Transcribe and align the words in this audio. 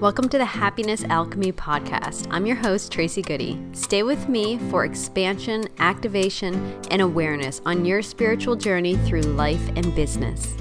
Welcome 0.00 0.28
to 0.28 0.38
the 0.38 0.44
Happiness 0.44 1.02
Alchemy 1.02 1.50
Podcast. 1.54 2.28
I'm 2.30 2.46
your 2.46 2.54
host, 2.54 2.92
Tracy 2.92 3.20
Goody. 3.20 3.58
Stay 3.72 4.04
with 4.04 4.28
me 4.28 4.56
for 4.70 4.84
expansion, 4.84 5.66
activation, 5.80 6.54
and 6.92 7.02
awareness 7.02 7.60
on 7.66 7.84
your 7.84 8.00
spiritual 8.02 8.54
journey 8.54 8.96
through 8.98 9.22
life 9.22 9.68
and 9.74 9.92
business. 9.96 10.54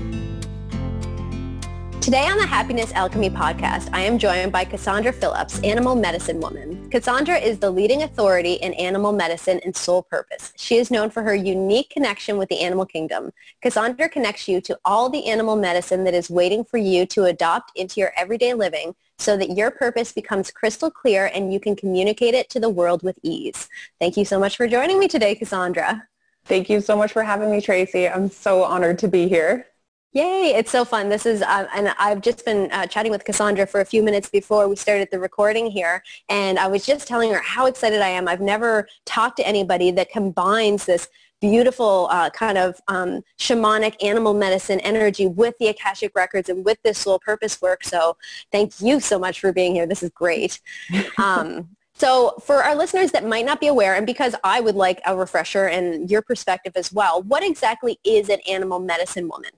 Today 2.02 2.26
on 2.26 2.38
the 2.40 2.48
Happiness 2.48 2.92
Alchemy 2.94 3.30
podcast, 3.30 3.90
I 3.94 4.02
am 4.02 4.18
joined 4.18 4.52
by 4.52 4.66
Cassandra 4.66 5.14
Phillips, 5.14 5.60
animal 5.60 5.94
medicine 5.94 6.40
woman. 6.40 6.90
Cassandra 6.90 7.38
is 7.38 7.60
the 7.60 7.70
leading 7.70 8.02
authority 8.02 8.54
in 8.54 8.74
animal 8.74 9.12
medicine 9.12 9.60
and 9.64 9.76
soul 9.76 10.02
purpose. 10.02 10.52
She 10.58 10.78
is 10.78 10.90
known 10.90 11.12
for 11.12 11.22
her 11.22 11.36
unique 11.36 11.92
connection 11.92 12.40
with 12.40 12.50
the 12.50 12.62
animal 12.62 12.88
kingdom. 12.88 13.32
Cassandra 13.62 14.10
connects 14.10 14.48
you 14.48 14.62
to 14.62 14.80
all 14.84 15.12
the 15.12 15.28
animal 15.28 15.56
medicine 15.56 16.06
that 16.06 16.16
is 16.16 16.28
waiting 16.28 16.64
for 16.64 16.78
you 16.80 17.06
to 17.06 17.26
adopt 17.26 17.78
into 17.78 18.00
your 18.00 18.14
everyday 18.18 18.56
living 18.56 18.96
so 19.18 19.38
that 19.38 19.58
your 19.58 19.72
purpose 19.72 20.12
becomes 20.12 20.52
crystal 20.52 20.92
clear 20.92 21.32
and 21.34 21.54
you 21.54 21.60
can 21.60 21.76
communicate 21.76 22.34
it 22.34 22.50
to 22.50 22.60
the 22.60 22.70
world 22.70 23.04
with 23.04 23.18
ease. 23.24 23.68
Thank 24.00 24.18
you 24.18 24.26
so 24.26 24.40
much 24.40 24.58
for 24.58 24.68
joining 24.68 25.00
me 25.00 25.08
today, 25.08 25.36
Cassandra. 25.36 26.08
Thank 26.46 26.70
you 26.70 26.80
so 26.80 26.96
much 26.96 27.12
for 27.12 27.24
having 27.24 27.52
me, 27.52 27.60
Tracy. 27.60 28.08
I'm 28.08 28.30
so 28.30 28.64
honored 28.64 29.00
to 29.00 29.08
be 29.08 29.28
here. 29.28 29.68
Yay, 30.14 30.54
it's 30.56 30.72
so 30.72 30.86
fun. 30.86 31.10
This 31.10 31.26
is, 31.26 31.42
uh, 31.42 31.68
and 31.76 31.94
I've 32.00 32.22
just 32.22 32.46
been 32.46 32.72
uh, 32.72 32.88
chatting 32.88 33.12
with 33.12 33.26
Cassandra 33.26 33.68
for 33.68 33.82
a 33.82 33.86
few 33.86 34.02
minutes 34.02 34.30
before 34.30 34.68
we 34.68 34.76
started 34.76 35.10
the 35.12 35.20
recording 35.20 35.70
here, 35.70 36.02
and 36.30 36.58
I 36.58 36.68
was 36.68 36.86
just 36.86 37.08
telling 37.08 37.32
her 37.34 37.40
how 37.40 37.66
excited 37.66 38.02
I 38.02 38.08
am. 38.08 38.28
I've 38.28 38.42
never 38.42 38.88
talked 39.06 39.38
to 39.38 39.48
anybody 39.48 39.92
that 39.92 40.10
combines 40.10 40.86
this 40.86 41.10
beautiful 41.42 42.08
uh, 42.12 42.30
kind 42.30 42.58
of 42.58 42.80
um, 42.88 43.22
shamanic 43.40 43.96
animal 44.04 44.34
medicine 44.34 44.80
energy 44.82 45.28
with 45.28 45.56
the 45.60 45.68
Akashic 45.68 46.16
Records 46.16 46.50
and 46.50 46.66
with 46.66 46.82
this 46.84 46.98
soul 47.00 47.20
purpose 47.20 47.62
work. 47.62 47.84
So 47.84 48.18
thank 48.52 48.80
you 48.80 49.00
so 49.00 49.20
much 49.20 49.40
for 49.40 49.52
being 49.52 49.76
here. 49.76 49.86
This 49.86 50.04
is 50.04 50.10
great. 50.12 50.60
Um, 51.20 51.70
so 51.98 52.36
for 52.44 52.64
our 52.64 52.76
listeners 52.76 53.12
that 53.12 53.26
might 53.26 53.44
not 53.44 53.60
be 53.60 53.68
aware, 53.68 53.96
and 53.96 54.06
because 54.06 54.36
I 54.44 54.60
would 54.60 54.76
like 54.76 55.02
a 55.08 55.16
refresher 55.16 55.68
and 55.68 56.10
your 56.12 56.22
perspective 56.22 56.74
as 56.76 56.94
well, 56.94 57.24
what 57.24 57.44
exactly 57.44 58.00
is 58.04 58.30
an 58.30 58.40
animal 58.48 58.80
medicine 58.80 59.28
woman? 59.28 59.50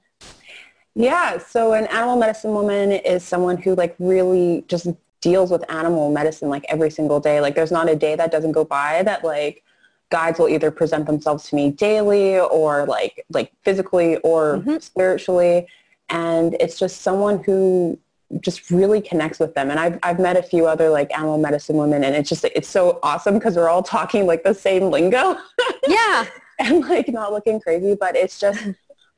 Yeah, 0.95 1.37
so 1.37 1.73
an 1.73 1.87
animal 1.87 2.15
medicine 2.15 2.51
woman 2.51 2.93
is 2.93 3.23
someone 3.23 3.57
who 3.57 3.75
like 3.75 3.93
really 3.99 4.63
just 4.69 4.87
deals 5.21 5.51
with 5.51 5.69
animal 5.69 6.11
medicine 6.11 6.49
like 6.49 6.65
every 6.69 6.89
single 6.89 7.19
day. 7.19 7.41
Like 7.41 7.55
there's 7.55 7.71
not 7.71 7.89
a 7.89 7.95
day 7.95 8.15
that 8.15 8.31
doesn't 8.31 8.53
go 8.53 8.63
by 8.63 9.03
that 9.03 9.23
like 9.23 9.63
guides 10.09 10.39
will 10.39 10.49
either 10.49 10.71
present 10.71 11.05
themselves 11.05 11.49
to 11.49 11.55
me 11.55 11.71
daily 11.71 12.39
or 12.39 12.85
like 12.85 13.25
like 13.29 13.51
physically 13.63 14.17
or 14.17 14.57
mm-hmm. 14.57 14.77
spiritually 14.79 15.67
and 16.09 16.55
it's 16.59 16.79
just 16.79 17.01
someone 17.01 17.43
who 17.43 17.97
just 18.41 18.69
really 18.69 19.01
connects 19.01 19.39
with 19.39 19.55
them 19.55 19.71
and 19.71 19.79
I've, 19.79 19.99
I've 20.03 20.19
met 20.19 20.37
a 20.37 20.43
few 20.43 20.67
other 20.67 20.89
like 20.89 21.11
animal 21.15 21.37
medicine 21.37 21.77
women 21.77 22.03
and 22.03 22.15
it's 22.15 22.29
just 22.29 22.43
it's 22.43 22.67
so 22.67 22.99
awesome 23.01 23.35
because 23.35 23.55
we're 23.55 23.69
all 23.69 23.83
talking 23.83 24.25
like 24.25 24.43
the 24.43 24.53
same 24.53 24.91
lingo 24.91 25.37
yeah 25.87 26.25
and 26.59 26.81
like 26.87 27.07
not 27.09 27.31
looking 27.31 27.59
crazy 27.59 27.95
but 27.95 28.15
it's 28.15 28.39
just 28.39 28.63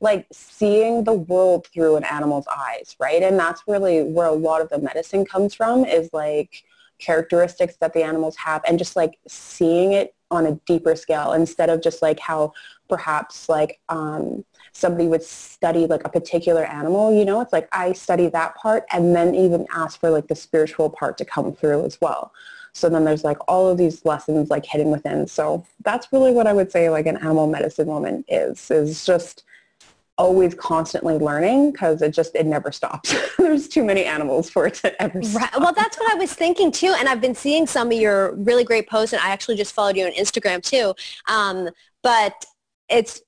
like 0.02 0.26
seeing 0.32 1.04
the 1.04 1.12
world 1.12 1.68
through 1.68 1.96
an 1.96 2.04
animal's 2.04 2.46
eyes, 2.48 2.96
right? 2.98 3.22
And 3.22 3.38
that's 3.38 3.62
really 3.68 4.02
where 4.02 4.26
a 4.26 4.32
lot 4.32 4.60
of 4.60 4.68
the 4.68 4.78
medicine 4.78 5.24
comes 5.24 5.54
from 5.54 5.84
is 5.84 6.10
like 6.12 6.64
characteristics 6.98 7.76
that 7.76 7.94
the 7.94 8.02
animals 8.02 8.36
have 8.36 8.62
and 8.66 8.78
just 8.78 8.96
like 8.96 9.18
seeing 9.28 9.92
it 9.92 10.14
on 10.32 10.46
a 10.46 10.52
deeper 10.66 10.96
scale 10.96 11.32
instead 11.32 11.70
of 11.70 11.82
just 11.82 12.02
like 12.02 12.18
how 12.18 12.52
perhaps 12.88 13.48
like 13.48 13.80
um, 13.88 14.44
somebody 14.72 15.06
would 15.06 15.22
study 15.22 15.86
like 15.86 16.04
a 16.04 16.08
particular 16.08 16.64
animal, 16.64 17.12
you 17.12 17.24
know, 17.24 17.40
it's 17.40 17.52
like 17.52 17.68
I 17.72 17.92
study 17.92 18.28
that 18.28 18.56
part 18.56 18.84
and 18.90 19.14
then 19.14 19.34
even 19.34 19.66
ask 19.72 20.00
for 20.00 20.10
like 20.10 20.26
the 20.28 20.34
spiritual 20.34 20.90
part 20.90 21.18
to 21.18 21.24
come 21.24 21.52
through 21.52 21.84
as 21.84 22.00
well. 22.00 22.32
So 22.72 22.88
then 22.88 23.04
there's 23.04 23.24
like 23.24 23.38
all 23.48 23.68
of 23.68 23.76
these 23.76 24.04
lessons 24.04 24.50
like 24.50 24.64
hidden 24.64 24.90
within. 24.90 25.26
So 25.26 25.64
that's 25.84 26.12
really 26.12 26.32
what 26.32 26.46
I 26.46 26.54
would 26.54 26.72
say 26.72 26.88
like 26.88 27.06
an 27.06 27.18
animal 27.18 27.46
medicine 27.46 27.86
woman 27.86 28.24
is, 28.28 28.70
is 28.70 29.04
just 29.04 29.44
always 30.22 30.54
constantly 30.54 31.18
learning 31.18 31.72
because 31.72 32.00
it 32.00 32.10
just 32.10 32.32
it 32.36 32.46
never 32.46 32.70
stops 32.70 33.12
there's 33.38 33.66
too 33.66 33.82
many 33.82 34.04
animals 34.04 34.48
for 34.48 34.68
it 34.68 34.74
to 34.74 35.02
ever 35.02 35.20
stop. 35.20 35.42
Right. 35.42 35.60
well 35.60 35.72
that's 35.72 35.98
what 35.98 36.12
i 36.12 36.14
was 36.14 36.32
thinking 36.32 36.70
too 36.70 36.94
and 36.96 37.08
i've 37.08 37.20
been 37.20 37.34
seeing 37.34 37.66
some 37.66 37.88
of 37.88 37.94
your 37.94 38.32
really 38.36 38.62
great 38.62 38.88
posts 38.88 39.12
and 39.12 39.20
i 39.20 39.30
actually 39.30 39.56
just 39.56 39.74
followed 39.74 39.96
you 39.96 40.06
on 40.06 40.12
instagram 40.12 40.62
too 40.62 40.94
um, 41.26 41.68
but 42.04 42.44
it's 42.88 43.20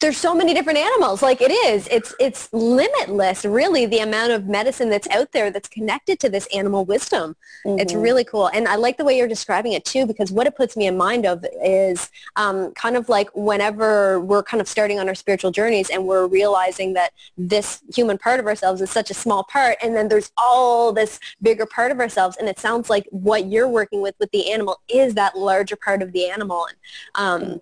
there's 0.00 0.16
so 0.16 0.34
many 0.34 0.54
different 0.54 0.78
animals 0.78 1.22
like 1.22 1.40
it 1.40 1.50
is. 1.50 1.88
It's 1.88 2.14
it's 2.20 2.48
limitless 2.52 3.44
really 3.44 3.86
the 3.86 3.98
amount 3.98 4.32
of 4.32 4.46
medicine 4.46 4.90
that's 4.90 5.08
out 5.08 5.32
there 5.32 5.50
that's 5.50 5.68
connected 5.68 6.20
to 6.20 6.28
this 6.28 6.46
animal 6.54 6.84
wisdom. 6.84 7.36
Mm-hmm. 7.64 7.80
it's 7.80 7.94
really 7.94 8.24
cool. 8.24 8.48
And 8.48 8.68
i 8.68 8.76
like 8.76 8.96
the 8.96 9.04
way 9.04 9.16
you're 9.16 9.28
describing 9.28 9.72
it 9.72 9.84
too 9.84 10.06
because 10.06 10.30
what 10.30 10.46
it 10.46 10.56
puts 10.56 10.76
me 10.76 10.86
in 10.86 10.96
mind 10.96 11.26
of 11.26 11.44
is 11.64 12.10
um, 12.36 12.72
kind 12.74 12.96
of 12.96 13.08
like 13.08 13.28
whenever 13.34 14.20
we're 14.20 14.42
kind 14.42 14.60
of 14.60 14.68
starting 14.68 14.98
on 15.00 15.08
our 15.08 15.14
spiritual 15.14 15.50
journeys 15.50 15.90
and 15.90 16.06
we're 16.06 16.26
realizing 16.26 16.92
that 16.94 17.12
this 17.36 17.82
human 17.94 18.18
part 18.18 18.38
of 18.38 18.46
ourselves 18.46 18.80
is 18.80 18.90
such 18.90 19.10
a 19.10 19.14
small 19.14 19.44
part 19.44 19.76
and 19.82 19.96
then 19.96 20.08
there's 20.08 20.30
all 20.36 20.92
this 20.92 21.18
bigger 21.42 21.66
part 21.66 21.90
of 21.90 21.98
ourselves 21.98 22.36
and 22.36 22.48
it 22.48 22.58
sounds 22.58 22.88
like 22.88 23.06
what 23.10 23.46
you're 23.46 23.68
working 23.68 24.00
with 24.00 24.14
with 24.20 24.30
the 24.30 24.52
animal 24.52 24.80
is 24.88 25.14
that 25.14 25.36
larger 25.36 25.76
part 25.76 26.02
of 26.02 26.12
the 26.12 26.28
animal. 26.28 26.66
And 26.68 26.76
um, 27.14 27.60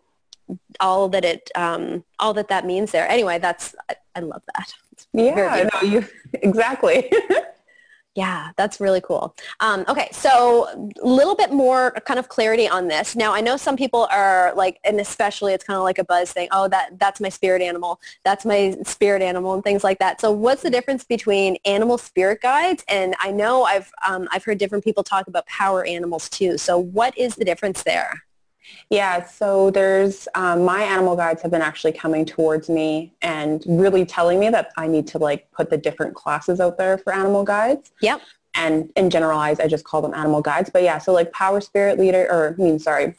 all 0.81 1.09
that 1.09 1.25
it 1.25 1.51
um, 1.55 2.05
all 2.19 2.35
that 2.35 2.49
that 2.49 2.67
means 2.67 2.93
there. 2.93 3.09
Anyway, 3.09 3.39
that's 3.39 3.75
I, 3.89 3.97
I 4.17 4.21
love 4.21 4.43
that. 4.55 4.75
yeah, 5.13 5.69
no, 5.73 5.89
you 5.89 6.07
exactly. 6.35 7.11
yeah, 8.15 8.51
that's 8.57 8.81
really 8.81 9.01
cool. 9.01 9.35
Um, 9.61 9.85
okay, 9.89 10.09
so 10.13 10.93
a 11.03 11.07
little 11.07 11.35
bit 11.35 11.53
more 11.53 11.93
kind 12.07 12.21
of 12.21 12.29
clarity 12.29 12.69
on 12.69 12.87
this. 12.87 13.17
Now, 13.17 13.35
I 13.35 13.41
know 13.41 13.57
some 13.57 13.77
people 13.77 14.07
are 14.11 14.53
like, 14.55 14.79
and 14.85 15.01
especially 15.01 15.53
it's 15.53 15.65
kind 15.65 15.77
of 15.77 15.83
like 15.83 15.99
a 15.99 16.05
buzz 16.05 16.31
thing. 16.31 16.49
Oh, 16.53 16.69
that 16.69 16.99
that's 16.99 17.21
my 17.21 17.29
spirit 17.29 17.61
animal. 17.61 18.01
That's 18.25 18.45
my 18.45 18.77
spirit 18.85 19.23
animal, 19.23 19.55
and 19.55 19.65
things 19.65 19.83
like 19.83 19.99
that. 19.99 20.21
So, 20.21 20.31
what's 20.31 20.63
the 20.63 20.71
difference 20.71 21.05
between 21.05 21.57
animal 21.65 21.99
spirit 21.99 22.41
guides 22.41 22.85
and 22.89 23.17
I 23.19 23.33
know 23.33 23.65
I've 23.65 23.91
um, 24.07 24.29
I've 24.31 24.45
heard 24.45 24.59
different 24.59 24.85
people 24.85 25.03
talk 25.03 25.27
about 25.27 25.47
power 25.47 25.85
animals 25.85 26.29
too. 26.29 26.59
So, 26.59 26.79
what 26.79 27.17
is 27.19 27.35
the 27.35 27.45
difference 27.45 27.83
there? 27.83 28.23
Yeah, 28.91 29.25
so 29.25 29.71
there's 29.71 30.29
um, 30.35 30.65
my 30.65 30.83
animal 30.83 31.17
guides 31.17 31.43
have 31.43 31.51
been 31.51 31.63
actually 31.63 31.93
coming 31.93 32.25
towards 32.25 32.69
me 32.69 33.13
and 33.23 33.63
really 33.67 34.05
telling 34.05 34.41
me 34.41 34.51
that 34.51 34.73
I 34.77 34.87
need 34.87 35.07
to 35.09 35.19
like 35.19 35.51
put 35.53 35.71
the 35.71 35.77
different 35.77 36.15
classes 36.15 36.61
out 36.61 36.79
there 36.79 36.99
for 36.99 37.13
animal 37.13 37.45
guides. 37.45 37.93
Yep. 38.01 38.21
And 38.55 38.93
in 38.97 39.11
generalize, 39.11 39.59
I 39.59 39.67
just 39.67 39.85
call 39.85 40.01
them 40.01 40.15
animal 40.15 40.41
guides. 40.41 40.71
But 40.71 40.83
yeah, 40.83 40.99
so 40.99 41.13
like 41.13 41.33
power 41.33 41.61
spirit 41.61 41.99
leader, 41.99 42.27
or 42.31 42.55
I 42.59 42.63
mean, 42.63 42.79
sorry, 42.79 43.15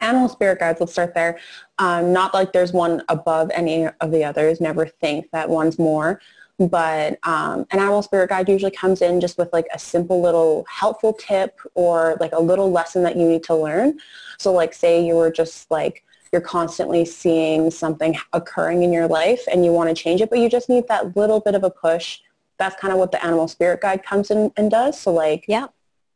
animal 0.00 0.28
spirit 0.28 0.58
guides. 0.58 0.80
Let's 0.80 0.92
start 0.92 1.14
there. 1.14 1.38
Um, 1.78 2.12
not 2.12 2.34
like 2.34 2.52
there's 2.52 2.72
one 2.72 3.02
above 3.08 3.50
any 3.54 3.86
of 3.86 4.10
the 4.10 4.24
others. 4.24 4.60
Never 4.60 4.86
think 4.86 5.30
that 5.32 5.48
one's 5.48 5.78
more 5.78 6.20
but 6.58 7.18
um, 7.26 7.66
an 7.70 7.80
animal 7.80 8.02
spirit 8.02 8.28
guide 8.28 8.48
usually 8.48 8.70
comes 8.70 9.02
in 9.02 9.20
just 9.20 9.38
with 9.38 9.52
like 9.52 9.66
a 9.72 9.78
simple 9.78 10.22
little 10.22 10.64
helpful 10.68 11.12
tip 11.12 11.58
or 11.74 12.16
like 12.20 12.32
a 12.32 12.40
little 12.40 12.70
lesson 12.70 13.02
that 13.02 13.16
you 13.16 13.28
need 13.28 13.42
to 13.44 13.54
learn. 13.54 13.98
So 14.38 14.52
like 14.52 14.72
say 14.72 15.04
you 15.04 15.14
were 15.14 15.30
just 15.30 15.70
like 15.70 16.04
you're 16.32 16.40
constantly 16.40 17.04
seeing 17.04 17.70
something 17.70 18.16
occurring 18.32 18.82
in 18.82 18.92
your 18.92 19.06
life 19.06 19.42
and 19.50 19.64
you 19.64 19.72
want 19.72 19.88
to 19.88 20.00
change 20.00 20.20
it, 20.20 20.30
but 20.30 20.40
you 20.40 20.48
just 20.48 20.68
need 20.68 20.86
that 20.88 21.16
little 21.16 21.40
bit 21.40 21.54
of 21.54 21.62
a 21.62 21.70
push. 21.70 22.20
That's 22.58 22.74
kind 22.76 22.92
of 22.92 22.98
what 22.98 23.12
the 23.12 23.24
animal 23.24 23.46
spirit 23.46 23.80
guide 23.80 24.04
comes 24.04 24.30
in 24.30 24.52
and 24.56 24.70
does. 24.70 24.98
So 24.98 25.12
like, 25.12 25.44
yeah, 25.48 25.68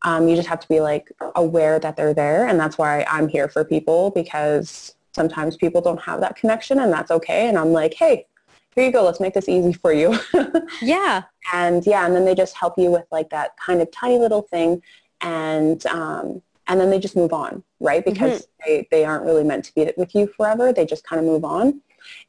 um, 0.02 0.28
you 0.28 0.36
just 0.36 0.48
have 0.48 0.60
to 0.60 0.68
be 0.68 0.80
like 0.80 1.10
aware 1.36 1.78
that 1.78 1.96
they're 1.96 2.14
there. 2.14 2.46
And 2.46 2.58
that's 2.58 2.78
why 2.78 3.04
I'm 3.08 3.28
here 3.28 3.48
for 3.48 3.64
people 3.64 4.10
because 4.10 4.94
sometimes 5.12 5.56
people 5.56 5.80
don't 5.80 6.00
have 6.00 6.20
that 6.20 6.36
connection 6.36 6.80
and 6.80 6.92
that's 6.92 7.10
okay. 7.10 7.48
And 7.48 7.58
I'm 7.58 7.72
like, 7.72 7.94
hey, 7.94 8.26
here 8.74 8.84
you 8.84 8.92
go, 8.92 9.04
let's 9.04 9.20
make 9.20 9.34
this 9.34 9.48
easy 9.48 9.72
for 9.72 9.92
you. 9.92 10.18
yeah. 10.82 11.22
And 11.52 11.84
yeah, 11.86 12.06
and 12.06 12.14
then 12.14 12.24
they 12.24 12.34
just 12.34 12.56
help 12.56 12.74
you 12.76 12.90
with 12.90 13.06
like 13.10 13.30
that 13.30 13.56
kind 13.56 13.80
of 13.80 13.90
tiny 13.90 14.18
little 14.18 14.42
thing 14.42 14.82
and 15.20 15.84
um, 15.86 16.42
and 16.68 16.78
then 16.78 16.90
they 16.90 16.98
just 16.98 17.16
move 17.16 17.32
on, 17.32 17.64
right? 17.80 18.04
Because 18.04 18.42
mm-hmm. 18.42 18.62
they, 18.66 18.88
they 18.90 19.04
aren't 19.04 19.24
really 19.24 19.42
meant 19.42 19.64
to 19.64 19.74
be 19.74 19.90
with 19.96 20.14
you 20.14 20.26
forever. 20.26 20.72
They 20.72 20.84
just 20.84 21.04
kind 21.04 21.18
of 21.18 21.26
move 21.26 21.44
on. 21.44 21.80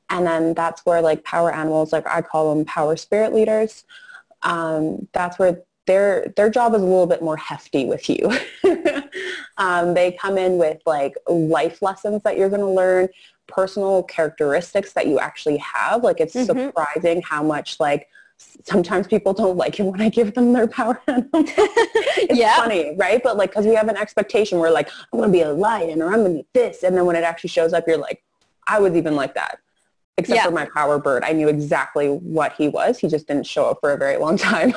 And 0.10 0.26
then 0.26 0.54
that's 0.54 0.86
where 0.86 1.02
like 1.02 1.24
power 1.24 1.54
animals, 1.54 1.94
like 1.94 2.08
I 2.08 2.22
call 2.22 2.56
them 2.56 2.66
power 2.66 2.96
spirit 2.96 3.34
leaders, 3.34 3.84
um, 4.42 5.08
that's 5.14 5.38
where 5.38 5.62
their 5.90 6.32
their 6.36 6.50
job 6.50 6.76
is 6.76 6.82
a 6.82 6.86
little 6.86 7.08
bit 7.08 7.22
more 7.22 7.38
hefty 7.38 7.86
with 7.86 8.10
you. 8.10 8.32
um, 9.58 9.94
they 9.94 10.12
come 10.12 10.38
in 10.38 10.58
with 10.58 10.82
like 10.86 11.16
life 11.28 11.82
lessons 11.82 12.22
that 12.24 12.38
you're 12.38 12.50
going 12.50 12.62
to 12.62 12.68
learn, 12.68 13.10
personal 13.48 14.04
characteristics 14.04 14.94
that 14.94 15.08
you 15.08 15.20
actually 15.20 15.58
have. 15.58 16.04
Like 16.04 16.20
it's 16.20 16.36
mm-hmm. 16.36 16.58
surprising 16.58 17.22
how 17.22 17.44
much 17.44 17.80
like 17.80 18.08
sometimes 18.64 19.08
people 19.08 19.34
don't 19.34 19.58
like 19.58 19.80
it 19.80 19.84
when 19.84 20.00
I 20.00 20.10
give 20.10 20.34
them 20.34 20.54
their 20.54 20.68
power 20.68 21.02
animal. 21.08 21.30
it's 21.34 22.40
yeah. 22.40 22.56
funny, 22.58 22.96
right? 22.98 23.22
But 23.22 23.38
like, 23.38 23.52
because 23.52 23.66
we 23.66 23.76
have 23.76 23.90
an 23.90 23.98
expectation, 23.98 24.60
we're 24.60 24.70
like, 24.70 24.90
I'm 25.12 25.20
going 25.20 25.30
to 25.30 25.34
be 25.34 25.42
a 25.42 25.52
lion 25.52 26.02
or 26.02 26.14
I'm 26.14 26.24
going 26.24 26.38
to 26.38 26.44
be 26.44 26.48
this. 26.54 26.84
And 26.84 26.96
then 26.96 27.06
when 27.06 27.16
it 27.16 27.24
actually 27.24 27.50
shows 27.50 27.74
up, 27.74 27.86
you're 27.88 27.98
like, 27.98 28.24
I 28.68 28.80
was 28.80 28.96
even 28.96 29.16
like 29.16 29.34
that. 29.36 29.60
Except 30.18 30.36
yeah. 30.36 30.46
for 30.46 30.52
my 30.52 30.66
power 30.66 31.00
bird. 31.00 31.24
I 31.24 31.32
knew 31.32 31.48
exactly 31.48 32.08
what 32.10 32.54
he 32.54 32.68
was. 32.68 33.00
He 33.00 33.08
just 33.08 33.26
didn't 33.26 33.46
show 33.46 33.70
up 33.70 33.78
for 33.80 33.94
a 33.94 33.98
very 33.98 34.18
long 34.18 34.38
time. 34.52 34.74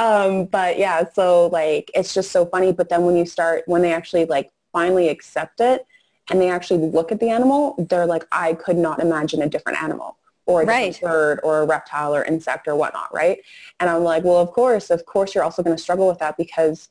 Um, 0.00 0.46
but 0.46 0.78
yeah, 0.78 1.04
so 1.12 1.48
like 1.48 1.90
it's 1.94 2.14
just 2.14 2.32
so 2.32 2.46
funny. 2.46 2.72
But 2.72 2.88
then 2.88 3.04
when 3.04 3.16
you 3.16 3.26
start, 3.26 3.64
when 3.66 3.82
they 3.82 3.92
actually 3.92 4.24
like 4.24 4.50
finally 4.72 5.08
accept 5.08 5.60
it 5.60 5.86
and 6.30 6.40
they 6.40 6.48
actually 6.48 6.86
look 6.86 7.12
at 7.12 7.20
the 7.20 7.28
animal, 7.28 7.74
they're 7.90 8.06
like, 8.06 8.26
I 8.32 8.54
could 8.54 8.78
not 8.78 9.00
imagine 9.00 9.42
a 9.42 9.48
different 9.48 9.82
animal 9.82 10.16
or 10.46 10.62
a 10.62 10.64
right. 10.64 10.98
bird 11.02 11.40
or 11.42 11.60
a 11.60 11.66
reptile 11.66 12.14
or 12.16 12.24
insect 12.24 12.66
or 12.66 12.76
whatnot, 12.76 13.12
right? 13.12 13.40
And 13.78 13.90
I'm 13.90 14.02
like, 14.02 14.24
well, 14.24 14.38
of 14.38 14.50
course, 14.52 14.88
of 14.88 15.04
course, 15.04 15.34
you're 15.34 15.44
also 15.44 15.62
going 15.62 15.76
to 15.76 15.82
struggle 15.82 16.08
with 16.08 16.18
that 16.20 16.38
because 16.38 16.88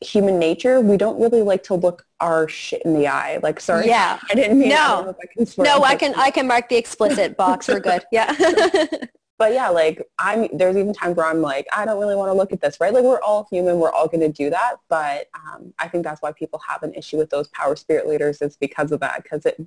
human 0.00 0.38
nature, 0.38 0.80
we 0.80 0.96
don't 0.96 1.20
really 1.20 1.42
like 1.42 1.64
to 1.64 1.74
look 1.74 2.06
our 2.20 2.48
shit 2.48 2.82
in 2.84 2.94
the 2.94 3.08
eye. 3.08 3.40
Like, 3.42 3.58
sorry, 3.58 3.88
yeah, 3.88 4.20
I 4.30 4.34
didn't 4.34 4.60
mean. 4.60 4.68
No, 4.68 5.12
I, 5.18 5.22
I 5.22 5.44
can 5.44 5.64
no, 5.64 5.82
I 5.82 5.96
can 5.96 6.14
I 6.14 6.30
can 6.30 6.46
mark 6.46 6.68
the 6.68 6.76
explicit 6.76 7.36
box. 7.36 7.66
We're 7.66 7.80
good. 7.80 8.04
Yeah. 8.12 8.32
but 9.38 9.52
yeah, 9.52 9.68
like 9.68 10.06
I'm, 10.18 10.48
there's 10.52 10.76
even 10.76 10.92
times 10.92 11.16
where 11.16 11.26
I'm 11.26 11.40
like, 11.40 11.66
I 11.74 11.84
don't 11.84 12.00
really 12.00 12.16
want 12.16 12.28
to 12.30 12.34
look 12.34 12.52
at 12.52 12.60
this, 12.60 12.78
right? 12.80 12.92
Like 12.92 13.04
we're 13.04 13.22
all 13.22 13.46
human. 13.50 13.78
We're 13.78 13.92
all 13.92 14.08
going 14.08 14.20
to 14.20 14.28
do 14.28 14.50
that. 14.50 14.76
But 14.88 15.28
um, 15.34 15.72
I 15.78 15.86
think 15.88 16.04
that's 16.04 16.20
why 16.20 16.32
people 16.32 16.60
have 16.66 16.82
an 16.82 16.92
issue 16.94 17.16
with 17.16 17.30
those 17.30 17.46
power 17.48 17.76
spirit 17.76 18.08
leaders 18.08 18.42
is 18.42 18.56
because 18.56 18.90
of 18.90 18.98
that. 19.00 19.22
Because 19.22 19.46
it, 19.46 19.60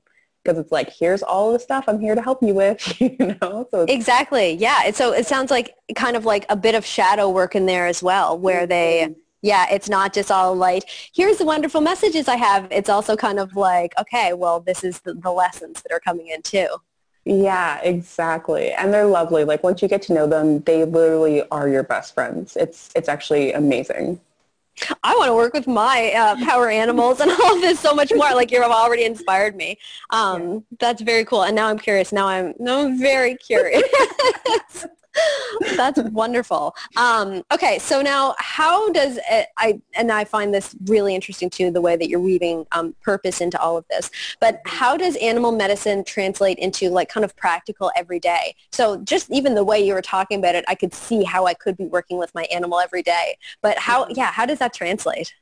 because 0.43 0.57
it's 0.57 0.71
like, 0.71 0.89
here's 0.91 1.23
all 1.23 1.53
the 1.53 1.59
stuff 1.59 1.85
I'm 1.87 1.99
here 1.99 2.15
to 2.15 2.21
help 2.21 2.43
you 2.43 2.53
with, 2.53 2.99
you 3.01 3.37
know? 3.41 3.67
So 3.71 3.85
exactly. 3.87 4.53
Yeah. 4.53 4.91
so 4.91 5.13
it 5.13 5.25
sounds 5.25 5.51
like 5.51 5.75
kind 5.95 6.17
of 6.17 6.25
like 6.25 6.45
a 6.49 6.55
bit 6.55 6.75
of 6.75 6.85
shadow 6.85 7.29
work 7.29 7.55
in 7.55 7.65
there 7.65 7.87
as 7.87 8.03
well, 8.03 8.37
where 8.37 8.67
they, 8.67 9.03
mm-hmm. 9.03 9.19
yeah, 9.41 9.67
it's 9.71 9.87
not 9.87 10.13
just 10.13 10.31
all 10.31 10.53
light. 10.53 10.83
Here's 11.13 11.37
the 11.37 11.45
wonderful 11.45 11.79
messages 11.79 12.27
I 12.27 12.35
have. 12.35 12.67
It's 12.71 12.89
also 12.89 13.15
kind 13.15 13.39
of 13.39 13.55
like, 13.55 13.93
okay, 13.99 14.33
well, 14.33 14.59
this 14.59 14.83
is 14.83 14.99
the, 14.99 15.13
the 15.13 15.31
lessons 15.31 15.81
that 15.83 15.93
are 15.93 16.01
coming 16.01 16.27
in 16.27 16.41
too. 16.41 16.67
Yeah, 17.25 17.79
exactly. 17.81 18.71
And 18.71 18.93
they're 18.93 19.05
lovely. 19.05 19.43
Like 19.43 19.63
once 19.63 19.81
you 19.81 19.87
get 19.87 20.01
to 20.03 20.13
know 20.13 20.25
them, 20.27 20.61
they 20.61 20.83
literally 20.85 21.43
are 21.49 21.69
your 21.69 21.83
best 21.83 22.13
friends. 22.15 22.55
It's 22.57 22.89
it's 22.95 23.07
actually 23.07 23.53
amazing. 23.53 24.19
I 25.03 25.15
want 25.15 25.27
to 25.29 25.35
work 25.35 25.53
with 25.53 25.67
my 25.67 26.11
uh, 26.13 26.35
power 26.45 26.69
animals 26.69 27.19
and 27.19 27.29
all 27.43 27.55
of 27.55 27.61
this 27.61 27.79
so 27.79 27.93
much 27.93 28.11
more. 28.15 28.33
Like 28.33 28.51
you've 28.51 28.63
already 28.63 29.03
inspired 29.03 29.55
me. 29.55 29.77
Um, 30.09 30.53
yeah. 30.53 30.59
That's 30.79 31.01
very 31.01 31.25
cool. 31.25 31.43
And 31.43 31.55
now 31.55 31.67
I'm 31.67 31.77
curious. 31.77 32.11
Now 32.11 32.27
I'm 32.27 32.55
now 32.59 32.85
I'm 32.85 32.97
very 32.99 33.35
curious. 33.35 33.83
That's 35.75 35.99
wonderful. 36.11 36.75
Um, 36.97 37.43
okay, 37.51 37.79
so 37.79 38.01
now 38.01 38.35
how 38.39 38.91
does 38.91 39.19
it, 39.29 39.47
I 39.57 39.81
and 39.95 40.11
I 40.11 40.23
find 40.23 40.53
this 40.53 40.75
really 40.85 41.15
interesting 41.15 41.49
too, 41.49 41.71
the 41.71 41.81
way 41.81 41.95
that 41.95 42.09
you're 42.09 42.19
weaving 42.19 42.65
um, 42.71 42.95
purpose 43.01 43.41
into 43.41 43.59
all 43.59 43.77
of 43.77 43.85
this. 43.89 44.09
But 44.39 44.61
how 44.65 44.97
does 44.97 45.15
animal 45.17 45.51
medicine 45.51 46.03
translate 46.03 46.57
into 46.59 46.89
like 46.89 47.09
kind 47.09 47.23
of 47.23 47.35
practical 47.35 47.91
everyday? 47.95 48.55
So 48.71 48.97
just 48.97 49.29
even 49.31 49.55
the 49.55 49.63
way 49.63 49.85
you 49.85 49.93
were 49.93 50.01
talking 50.01 50.39
about 50.39 50.55
it, 50.55 50.65
I 50.67 50.75
could 50.75 50.93
see 50.93 51.23
how 51.23 51.45
I 51.45 51.53
could 51.53 51.77
be 51.77 51.85
working 51.85 52.17
with 52.17 52.33
my 52.33 52.43
animal 52.51 52.79
every 52.79 53.03
day. 53.03 53.37
But 53.61 53.77
how, 53.77 54.03
mm-hmm. 54.03 54.13
yeah, 54.15 54.31
how 54.31 54.45
does 54.45 54.59
that 54.59 54.73
translate? 54.73 55.33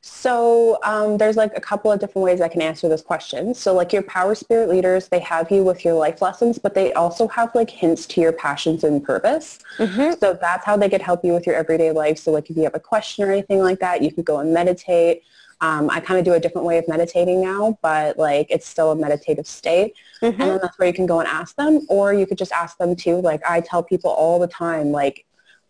So 0.00 0.78
um, 0.84 1.18
there's 1.18 1.36
like 1.36 1.52
a 1.56 1.60
couple 1.60 1.90
of 1.90 1.98
different 2.00 2.24
ways 2.24 2.40
I 2.40 2.48
can 2.48 2.62
answer 2.62 2.88
this 2.88 3.02
question. 3.02 3.54
So 3.54 3.74
like 3.74 3.92
your 3.92 4.02
power 4.02 4.34
spirit 4.34 4.68
leaders, 4.68 5.08
they 5.08 5.18
have 5.20 5.50
you 5.50 5.64
with 5.64 5.84
your 5.84 5.94
life 5.94 6.22
lessons, 6.22 6.58
but 6.58 6.74
they 6.74 6.92
also 6.92 7.26
have 7.28 7.54
like 7.54 7.70
hints 7.70 8.06
to 8.06 8.20
your 8.20 8.32
passions 8.32 8.84
and 8.84 9.02
purpose. 9.02 9.58
Mm-hmm. 9.78 10.18
So 10.20 10.38
that's 10.40 10.64
how 10.64 10.76
they 10.76 10.88
could 10.88 11.02
help 11.02 11.24
you 11.24 11.32
with 11.32 11.46
your 11.46 11.56
everyday 11.56 11.90
life. 11.90 12.18
So 12.18 12.30
like 12.30 12.48
if 12.50 12.56
you 12.56 12.62
have 12.62 12.74
a 12.74 12.80
question 12.80 13.24
or 13.24 13.32
anything 13.32 13.60
like 13.60 13.80
that, 13.80 14.02
you 14.02 14.12
can 14.12 14.22
go 14.22 14.38
and 14.38 14.52
meditate. 14.52 15.22
Um, 15.60 15.88
I 15.88 16.00
kind 16.00 16.18
of 16.18 16.24
do 16.24 16.34
a 16.34 16.40
different 16.40 16.66
way 16.66 16.76
of 16.76 16.86
meditating 16.86 17.40
now, 17.40 17.78
but 17.80 18.18
like 18.18 18.46
it's 18.50 18.68
still 18.68 18.92
a 18.92 18.96
meditative 18.96 19.46
state. 19.46 19.94
Mm-hmm. 20.22 20.40
And 20.40 20.50
then 20.50 20.58
that's 20.62 20.78
where 20.78 20.86
you 20.86 20.94
can 20.94 21.06
go 21.06 21.20
and 21.20 21.28
ask 21.28 21.56
them, 21.56 21.86
or 21.88 22.12
you 22.12 22.26
could 22.26 22.38
just 22.38 22.52
ask 22.52 22.76
them 22.78 22.94
too. 22.94 23.16
Like 23.16 23.40
I 23.48 23.60
tell 23.60 23.82
people 23.82 24.10
all 24.10 24.38
the 24.38 24.48
time, 24.48 24.92
like, 24.92 25.24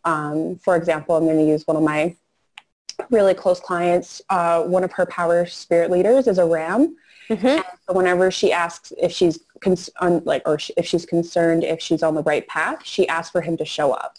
um, 0.04 0.56
for 0.56 0.76
example, 0.76 1.16
I'm 1.16 1.24
going 1.24 1.38
to 1.38 1.44
use 1.44 1.66
one 1.66 1.76
of 1.76 1.82
my 1.82 2.16
really 3.10 3.34
close 3.34 3.60
clients, 3.60 4.22
uh, 4.30 4.62
one 4.62 4.84
of 4.84 4.92
her 4.92 5.06
power 5.06 5.46
spirit 5.46 5.90
leaders 5.90 6.26
is 6.26 6.38
a 6.38 6.44
ram. 6.46 6.96
Mm-hmm. 7.28 7.60
So 7.86 7.94
whenever 7.94 8.30
she 8.30 8.52
asks 8.52 8.92
if 8.98 9.12
she's 9.12 9.40
cons- 9.60 9.90
on, 10.00 10.22
like, 10.24 10.42
or 10.46 10.58
sh- 10.58 10.70
if 10.76 10.86
she's 10.86 11.04
concerned 11.04 11.64
if 11.64 11.80
she's 11.80 12.02
on 12.02 12.14
the 12.14 12.22
right 12.22 12.46
path, 12.46 12.84
she 12.84 13.08
asks 13.08 13.32
for 13.32 13.40
him 13.40 13.56
to 13.56 13.64
show 13.64 13.92
up, 13.92 14.16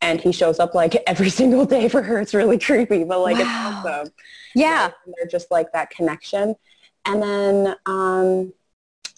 and 0.00 0.20
he 0.20 0.32
shows 0.32 0.60
up 0.60 0.74
like 0.74 0.94
every 1.06 1.30
single 1.30 1.64
day 1.64 1.88
for 1.88 2.02
her. 2.02 2.20
It's 2.20 2.34
really 2.34 2.58
creepy, 2.58 3.04
but 3.04 3.20
like 3.20 3.36
wow. 3.36 3.42
it's 3.42 3.86
awesome. 3.86 4.12
Yeah, 4.54 4.88
so 4.88 5.12
they're 5.16 5.26
just 5.26 5.50
like 5.50 5.72
that 5.72 5.90
connection. 5.90 6.54
And 7.04 7.22
then, 7.22 7.76
um, 7.86 8.52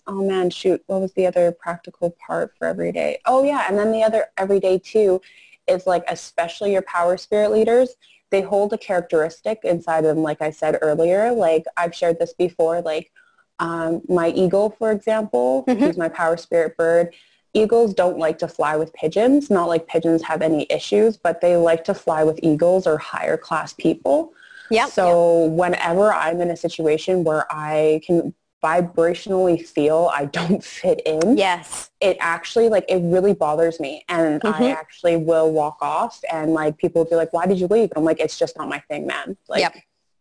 oh 0.07 0.27
man, 0.27 0.51
shoot, 0.51 0.83
what 0.87 1.01
was 1.01 1.13
the 1.13 1.27
other 1.27 1.53
practical 1.53 2.17
part 2.27 2.55
for 2.59 2.67
every 2.67 2.93
day? 2.93 3.19
Oh 3.27 3.45
yeah, 3.45 3.67
and 3.69 3.79
then 3.79 3.93
the 3.93 4.03
other 4.03 4.27
every 4.39 4.59
day 4.59 4.79
too 4.79 5.21
is 5.67 5.87
like 5.87 6.05
especially 6.09 6.73
your 6.73 6.83
power 6.83 7.19
spirit 7.19 7.51
leaders 7.51 7.95
they 8.31 8.43
hold 8.43 8.73
a 8.73 8.79
characteristic 8.79 9.61
inside 9.65 10.05
of 10.05 10.15
them, 10.15 10.23
like 10.23 10.43
I 10.43 10.51
said 10.51 10.79
earlier. 10.83 11.33
Like 11.33 11.65
I've 11.77 11.95
shared 11.95 12.19
this 12.19 12.33
before, 12.33 12.81
like 12.83 13.11
um, 13.59 14.03
my 14.09 14.29
eagle, 14.31 14.71
for 14.79 14.93
example, 14.93 15.65
mm-hmm. 15.67 15.83
who's 15.83 15.97
my 15.97 16.09
power 16.09 16.37
spirit 16.37 16.77
bird. 16.77 17.15
Eagles 17.55 17.95
don't 17.95 18.19
like 18.19 18.39
to 18.39 18.49
fly 18.49 18.77
with 18.77 18.93
pigeons. 18.93 19.51
Not 19.51 19.69
like 19.69 19.87
pigeons 19.87 20.23
have 20.23 20.43
any 20.43 20.67
issues, 20.71 21.17
but 21.17 21.41
they 21.41 21.57
like 21.57 21.83
to 21.85 21.95
fly 21.95 22.23
with 22.23 22.39
eagles 22.43 22.87
or 22.87 22.99
higher 22.99 23.37
class 23.37 23.73
people. 23.73 24.33
Yeah. 24.71 24.87
So 24.87 25.45
yep. 25.45 25.53
whenever 25.53 26.13
I'm 26.13 26.41
in 26.41 26.51
a 26.51 26.57
situation 26.57 27.25
where 27.25 27.47
I 27.51 28.03
can 28.05 28.35
vibrationally 28.63 29.65
feel 29.67 30.11
I 30.13 30.27
don't 30.27 30.63
fit 30.65 31.01
in, 31.07 31.37
yes, 31.37 31.91
it 32.01 32.17
actually 32.21 32.69
like 32.69 32.85
it 32.89 33.01
really 33.03 33.35
bothers 33.35 33.81
me, 33.81 34.05
and 34.09 34.41
mm-hmm. 34.41 34.63
I 34.63 34.71
actually 34.71 35.17
will 35.17 35.53
walk 35.53 35.79
off, 35.81 36.21
and 36.33 36.53
like 36.53 36.79
people 36.79 37.03
will 37.03 37.11
be 37.11 37.17
like, 37.17 37.33
"Why 37.33 37.47
did 37.47 37.61
you 37.61 37.67
leave?" 37.67 37.91
I'm 37.97 38.05
like, 38.05 38.21
"It's 38.21 38.39
just 38.39 38.57
not 38.57 38.69
my 38.69 38.81
thing, 38.89 39.07
man. 39.07 39.37
Like, 39.49 39.61
yep. 39.61 39.77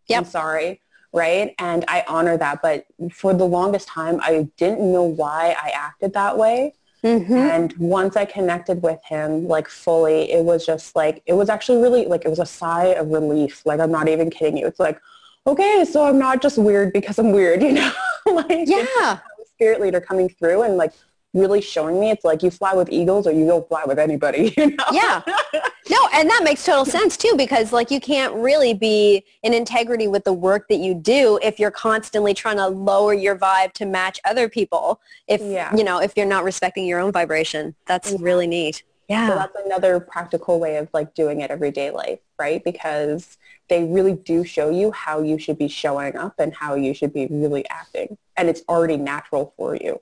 Yep. 0.07 0.17
I'm 0.19 0.25
sorry." 0.25 0.81
Right. 1.13 1.55
And 1.57 1.85
I 1.87 2.03
honor 2.07 2.37
that. 2.37 2.61
But 2.61 2.85
for 3.13 3.33
the 3.33 3.45
longest 3.45 3.87
time, 3.87 4.19
I 4.21 4.49
didn't 4.57 4.91
know 4.91 5.03
why 5.03 5.55
I 5.57 5.69
acted 5.69 6.13
that 6.13 6.37
way. 6.37 6.73
Mm-hmm. 7.03 7.33
And 7.33 7.73
once 7.77 8.17
I 8.17 8.25
connected 8.25 8.83
with 8.83 8.99
him 9.05 9.47
like 9.47 9.69
fully, 9.69 10.29
it 10.31 10.43
was 10.43 10.65
just 10.65 10.95
like, 10.95 11.23
it 11.25 11.33
was 11.33 11.47
actually 11.47 11.81
really 11.81 12.05
like, 12.05 12.25
it 12.25 12.29
was 12.29 12.39
a 12.39 12.45
sigh 12.45 12.87
of 12.87 13.07
relief. 13.07 13.65
Like, 13.65 13.79
I'm 13.79 13.91
not 13.91 14.09
even 14.09 14.29
kidding 14.29 14.57
you. 14.57 14.67
It's 14.67 14.81
like, 14.81 14.99
okay, 15.47 15.85
so 15.85 16.05
I'm 16.05 16.19
not 16.19 16.41
just 16.41 16.57
weird 16.57 16.93
because 16.93 17.17
I'm 17.17 17.31
weird, 17.31 17.63
you 17.63 17.73
know? 17.73 17.91
like, 18.25 18.67
yeah. 18.67 19.19
Spirit 19.45 19.81
leader 19.81 19.99
coming 19.99 20.29
through 20.29 20.63
and 20.63 20.77
like 20.77 20.93
really 21.33 21.61
showing 21.61 21.99
me 21.99 22.09
it's 22.09 22.23
like 22.23 22.43
you 22.43 22.51
fly 22.51 22.73
with 22.73 22.89
eagles 22.91 23.27
or 23.27 23.31
you 23.31 23.45
don't 23.45 23.67
fly 23.67 23.83
with 23.85 23.97
anybody, 23.97 24.53
you 24.57 24.75
know? 24.75 24.85
Yeah. 24.91 25.21
No, 25.89 26.09
and 26.13 26.29
that 26.29 26.41
makes 26.43 26.65
total 26.65 26.85
sense 26.85 27.17
too 27.17 27.33
because 27.37 27.71
like 27.71 27.89
you 27.89 27.99
can't 27.99 28.33
really 28.35 28.73
be 28.73 29.23
in 29.43 29.53
integrity 29.53 30.07
with 30.07 30.23
the 30.25 30.33
work 30.33 30.67
that 30.69 30.77
you 30.77 30.93
do 30.93 31.39
if 31.41 31.59
you're 31.59 31.71
constantly 31.71 32.33
trying 32.33 32.57
to 32.57 32.67
lower 32.67 33.13
your 33.13 33.35
vibe 33.37 33.71
to 33.73 33.85
match 33.85 34.19
other 34.25 34.49
people. 34.49 34.99
If 35.27 35.41
yeah. 35.41 35.75
you 35.75 35.83
know, 35.83 35.99
if 36.01 36.13
you're 36.15 36.25
not 36.25 36.43
respecting 36.43 36.85
your 36.85 36.99
own 36.99 37.11
vibration. 37.11 37.75
That's 37.85 38.11
yeah. 38.11 38.17
really 38.19 38.47
neat. 38.47 38.83
Yeah. 39.07 39.29
So 39.29 39.35
that's 39.35 39.55
another 39.65 39.99
practical 39.99 40.59
way 40.59 40.77
of 40.77 40.89
like 40.93 41.13
doing 41.13 41.41
it 41.41 41.49
everyday 41.49 41.91
life, 41.91 42.19
right? 42.37 42.61
Because 42.63 43.37
they 43.69 43.83
really 43.83 44.13
do 44.13 44.43
show 44.43 44.69
you 44.69 44.91
how 44.91 45.21
you 45.21 45.37
should 45.39 45.57
be 45.57 45.67
showing 45.69 46.17
up 46.17 46.35
and 46.39 46.53
how 46.53 46.75
you 46.75 46.93
should 46.93 47.13
be 47.13 47.27
really 47.29 47.67
acting. 47.69 48.17
And 48.35 48.49
it's 48.49 48.61
already 48.67 48.97
natural 48.97 49.53
for 49.55 49.75
you. 49.75 50.01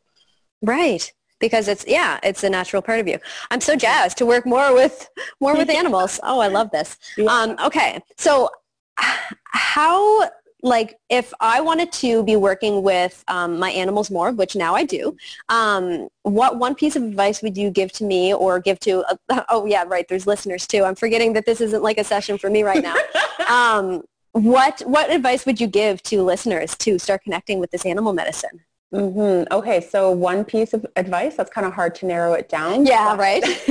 Right. 0.61 1.11
Because 1.39 1.67
it's 1.67 1.85
yeah, 1.87 2.19
it's 2.23 2.43
a 2.43 2.49
natural 2.49 2.81
part 2.81 2.99
of 2.99 3.07
you. 3.07 3.19
I'm 3.51 3.61
so 3.61 3.75
jazzed 3.75 4.17
to 4.17 4.25
work 4.25 4.45
more 4.45 4.73
with 4.73 5.09
more 5.39 5.55
with 5.55 5.69
animals. 5.81 6.19
Oh, 6.23 6.39
I 6.39 6.47
love 6.47 6.71
this. 6.71 6.97
Um, 7.27 7.55
okay, 7.63 8.01
so 8.17 8.49
how 8.97 10.29
like 10.65 10.97
if 11.09 11.31
I 11.39 11.61
wanted 11.61 11.91
to 11.93 12.23
be 12.23 12.35
working 12.35 12.81
with 12.81 13.23
um, 13.27 13.59
my 13.59 13.69
animals 13.69 14.09
more, 14.09 14.31
which 14.31 14.55
now 14.55 14.73
I 14.73 14.83
do, 14.83 15.15
um, 15.47 16.09
what 16.23 16.57
one 16.57 16.73
piece 16.73 16.95
of 16.95 17.03
advice 17.03 17.43
would 17.43 17.55
you 17.55 17.69
give 17.69 17.91
to 17.93 18.03
me 18.03 18.33
or 18.33 18.59
give 18.59 18.79
to, 18.81 19.05
uh, 19.29 19.43
oh 19.49 19.67
yeah, 19.67 19.83
right, 19.87 20.07
there's 20.07 20.25
listeners 20.25 20.65
too. 20.65 20.83
I'm 20.83 20.95
forgetting 20.95 21.33
that 21.33 21.45
this 21.45 21.61
isn't 21.61 21.83
like 21.83 21.99
a 21.99 22.03
session 22.03 22.39
for 22.39 22.49
me 22.49 22.63
right 22.63 22.83
now. 22.83 22.95
um, 23.49 24.03
what, 24.31 24.81
what 24.81 25.11
advice 25.11 25.45
would 25.45 25.61
you 25.61 25.67
give 25.67 26.01
to 26.03 26.23
listeners 26.23 26.75
to 26.77 26.97
start 26.97 27.23
connecting 27.23 27.59
with 27.59 27.69
this 27.69 27.85
animal 27.85 28.11
medicine? 28.11 28.61
Mm-hmm. 28.91 29.53
Okay, 29.53 29.81
so 29.81 30.09
one 30.11 30.43
piece 30.43 30.73
of 30.73 30.85
advice, 30.95 31.35
that's 31.35 31.51
kind 31.51 31.67
of 31.67 31.73
hard 31.73 31.93
to 31.95 32.05
narrow 32.05 32.33
it 32.33 32.49
down. 32.49 32.85
Yeah, 32.85 33.15
right. 33.15 33.43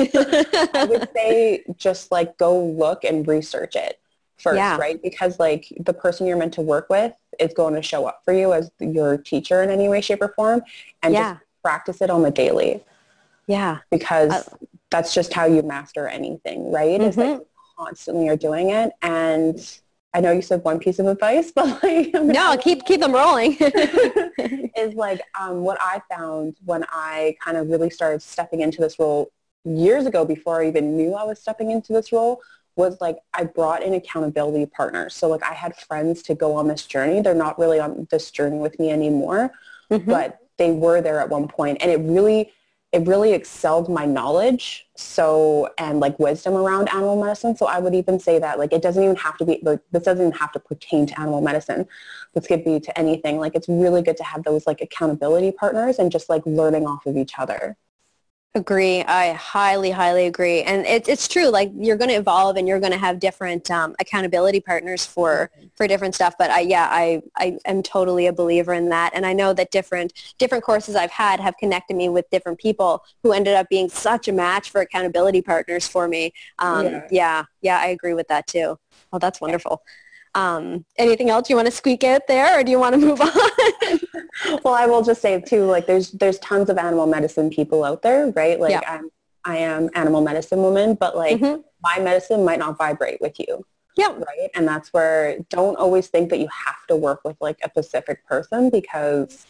I 0.75 0.87
would 0.89 1.09
say 1.15 1.65
just 1.77 2.13
like 2.13 2.37
go 2.39 2.65
look 2.65 3.05
and 3.05 3.27
research 3.27 3.75
it 3.75 3.99
first, 4.45 4.57
yeah. 4.57 4.77
right? 4.77 5.03
Because 5.03 5.41
like 5.41 5.67
the 5.81 5.93
person 5.93 6.27
you're 6.27 6.37
meant 6.37 6.55
to 6.55 6.61
work 6.61 6.89
with 6.89 7.15
is 7.41 7.53
going 7.55 7.75
to 7.75 7.83
show 7.83 8.07
up 8.07 8.21
for 8.25 8.33
you 8.33 8.53
as 8.53 8.71
your 8.79 9.17
teacher 9.17 9.63
in 9.63 9.71
any 9.71 9.89
way, 9.89 10.01
shape, 10.01 10.23
or 10.23 10.29
form, 10.37 10.63
and 11.03 11.15
yeah. 11.15 11.33
just 11.33 11.45
practice 11.63 12.01
it 12.01 12.11
on 12.11 12.23
the 12.23 12.31
daily. 12.31 12.85
Yeah, 13.49 13.79
because 13.91 14.31
uh, 14.31 14.43
that's 14.91 15.13
just 15.13 15.33
how 15.33 15.47
you 15.47 15.63
master 15.63 16.07
anything, 16.07 16.71
right? 16.71 17.01
Mm-hmm. 17.01 17.09
Is 17.09 17.17
that 17.17 17.27
you 17.27 17.47
constantly 17.77 18.29
are 18.29 18.37
doing 18.37 18.71
it, 18.71 18.93
and 19.03 19.59
I 20.13 20.21
know 20.21 20.31
you 20.31 20.43
said 20.43 20.63
one 20.63 20.79
piece 20.79 21.01
of 21.01 21.07
advice, 21.07 21.51
but 21.55 21.83
like 21.83 22.15
no, 22.15 22.57
keep 22.57 22.85
keep 22.85 23.01
them 23.01 23.13
rolling. 23.13 23.57
is 24.77 24.95
like 24.95 25.21
um, 25.41 25.63
what 25.63 25.79
I 25.81 26.03
found 26.15 26.57
when 26.65 26.85
I 26.91 27.37
kind 27.43 27.57
of 27.57 27.69
really 27.69 27.91
started 27.91 28.23
stepping 28.23 28.61
into 28.61 28.81
this 28.81 28.99
role 28.99 29.33
years 29.65 30.05
ago 30.05 30.25
before 30.27 30.63
I 30.63 30.69
even 30.69 30.97
knew 30.97 31.15
I 31.15 31.25
was 31.25 31.41
stepping 31.41 31.71
into 31.71 31.93
this 31.95 32.13
role 32.13 32.41
was 32.77 33.01
like 33.01 33.19
I 33.33 33.45
brought 33.45 33.83
in 33.83 33.95
accountability 33.95 34.67
partners. 34.67 35.15
So 35.15 35.29
like 35.29 35.43
I 35.43 35.55
had 35.55 35.77
friends 35.77 36.23
to 36.25 36.35
go 36.35 36.55
on 36.55 36.69
this 36.69 36.87
journey. 36.87 37.21
They're 37.21 37.35
not 37.35 37.59
really 37.59 37.81
on 37.81 38.07
this 38.11 38.31
journey 38.31 38.59
with 38.59 38.79
me 38.79 38.91
anymore, 38.91 39.53
mm-hmm. 39.91 40.11
but 40.11 40.41
they 40.59 40.71
were 40.71 41.01
there 41.01 41.21
at 41.21 41.29
one 41.29 41.49
point 41.49 41.79
and 41.81 41.91
it 41.91 41.99
really 41.99 42.53
it 42.93 43.09
really 43.09 43.33
excelled 43.33 43.89
my 43.89 44.05
knowledge 44.05 44.87
so 44.97 45.69
and 45.79 45.99
like 45.99 46.17
wisdom 46.21 46.55
around 46.55 46.89
animal 46.91 47.21
medicine 47.21 47.57
so 47.57 47.67
i 47.67 47.79
would 47.79 47.95
even 47.95 48.21
say 48.21 48.39
that 48.39 48.59
like 48.59 48.73
it 48.73 48.83
doesn't 48.83 49.03
even 49.03 49.17
have 49.17 49.37
to 49.37 49.45
be 49.45 49.59
like 49.63 49.81
this 49.91 50.05
doesn't 50.05 50.29
even 50.29 50.39
have 50.39 50.53
to 50.53 50.61
pertain 50.61 51.05
to 51.05 51.19
animal 51.21 51.41
medicine 51.41 51.87
this 52.35 52.47
could 52.47 52.65
be 52.65 52.79
to 52.79 52.97
anything 52.97 53.39
like 53.39 53.55
it's 53.55 53.69
really 53.69 54.01
good 54.01 54.17
to 54.17 54.23
have 54.23 54.45
those 54.45 54.67
like 54.67 54.81
accountability 54.81 55.51
partners 55.51 55.99
and 55.99 56.13
just 56.13 56.29
like 56.29 56.43
learning 56.47 56.87
off 56.87 57.05
of 57.07 57.17
each 57.17 57.33
other 57.39 57.77
Agree. 58.57 59.03
I 59.03 59.33
highly, 59.33 59.91
highly 59.91 60.27
agree. 60.27 60.63
And 60.63 60.87
it, 60.87 61.09
it's 61.09 61.27
true. 61.27 61.49
Like 61.49 61.73
you're 61.75 61.97
going 61.97 62.11
to 62.11 62.15
evolve 62.15 62.57
and 62.57 62.69
you're 62.69 62.79
going 62.79 62.93
to 62.93 62.99
have 62.99 63.19
different 63.19 63.69
um, 63.69 63.97
accountability 63.99 64.61
partners 64.61 65.05
for, 65.05 65.51
for 65.75 65.89
different 65.89 66.15
stuff. 66.15 66.37
But 66.39 66.51
I, 66.51 66.61
yeah, 66.61 66.87
I, 66.89 67.23
I 67.37 67.59
am 67.65 67.83
totally 67.83 68.29
a 68.29 68.33
believer 68.33 68.73
in 68.73 68.91
that. 68.91 69.11
And 69.13 69.27
I 69.27 69.33
know 69.33 69.55
that 69.55 69.73
different, 69.73 70.13
different 70.39 70.63
courses 70.63 70.95
I've 70.95 71.11
had 71.11 71.41
have 71.41 71.57
connected 71.57 71.97
me 71.97 72.09
with 72.09 72.31
different 72.31 72.61
people 72.61 73.05
who 73.25 73.33
ended 73.33 73.55
up 73.55 73.69
being 73.69 73.89
such 73.89 74.29
a 74.29 74.33
match 74.33 74.71
for 74.71 74.81
accountability 74.81 75.43
partners 75.43 75.89
for 75.89 76.07
me. 76.07 76.33
Um, 76.61 76.87
yeah. 76.87 77.09
yeah. 77.11 77.45
Yeah. 77.61 77.79
I 77.81 77.87
agree 77.87 78.15
with 78.15 78.29
that 78.29 78.47
too. 78.47 78.79
Oh, 79.13 79.19
that's 79.19 79.41
wonderful. 79.41 79.83
Um, 80.35 80.85
anything 80.97 81.31
else 81.31 81.49
you 81.49 81.57
want 81.57 81.67
to 81.67 81.73
squeak 81.73 82.03
out 82.03 82.27
there 82.27 82.59
or 82.59 82.65
do 82.65 82.73
you 82.73 82.79
want 82.79 82.95
to 82.95 83.01
move 83.01 83.21
on? 83.21 84.61
well, 84.65 84.75
I 84.75 84.87
will 84.87 85.03
just 85.03 85.23
say 85.23 85.41
too, 85.41 85.65
like 85.65 85.87
there's, 85.87 86.11
there's 86.13 86.39
tons 86.41 86.69
of 86.71 86.79
animal 86.79 87.07
medicine 87.07 87.51
people 87.51 87.85
out 87.85 88.03
there, 88.03 88.33
right? 88.35 88.59
Like 88.59 88.73
yeah. 88.73 88.83
I'm, 88.87 89.11
I 89.45 89.59
am 89.59 89.91
animal 89.95 90.23
medicine 90.23 90.61
woman, 90.61 90.95
but 90.95 91.17
like 91.17 91.39
mm-hmm. 91.39 91.61
my 91.83 92.03
medicine 92.03 92.45
might 92.45 92.59
not 92.59 92.77
vibrate 92.79 93.21
with 93.21 93.39
you. 93.39 93.65
Yeah. 93.97 94.09
Right. 94.09 94.51
And 94.55 94.67
that's 94.67 94.93
where 94.93 95.39
don't 95.51 95.77
always 95.77 96.09
think 96.09 96.31
that 96.31 96.41
you 96.41 96.49
have 96.67 96.87
to 96.89 96.97
work 96.97 97.21
with 97.25 97.37
like 97.41 97.59
a 97.63 97.69
specific 97.69 98.27
person 98.27 98.71
because 98.71 99.47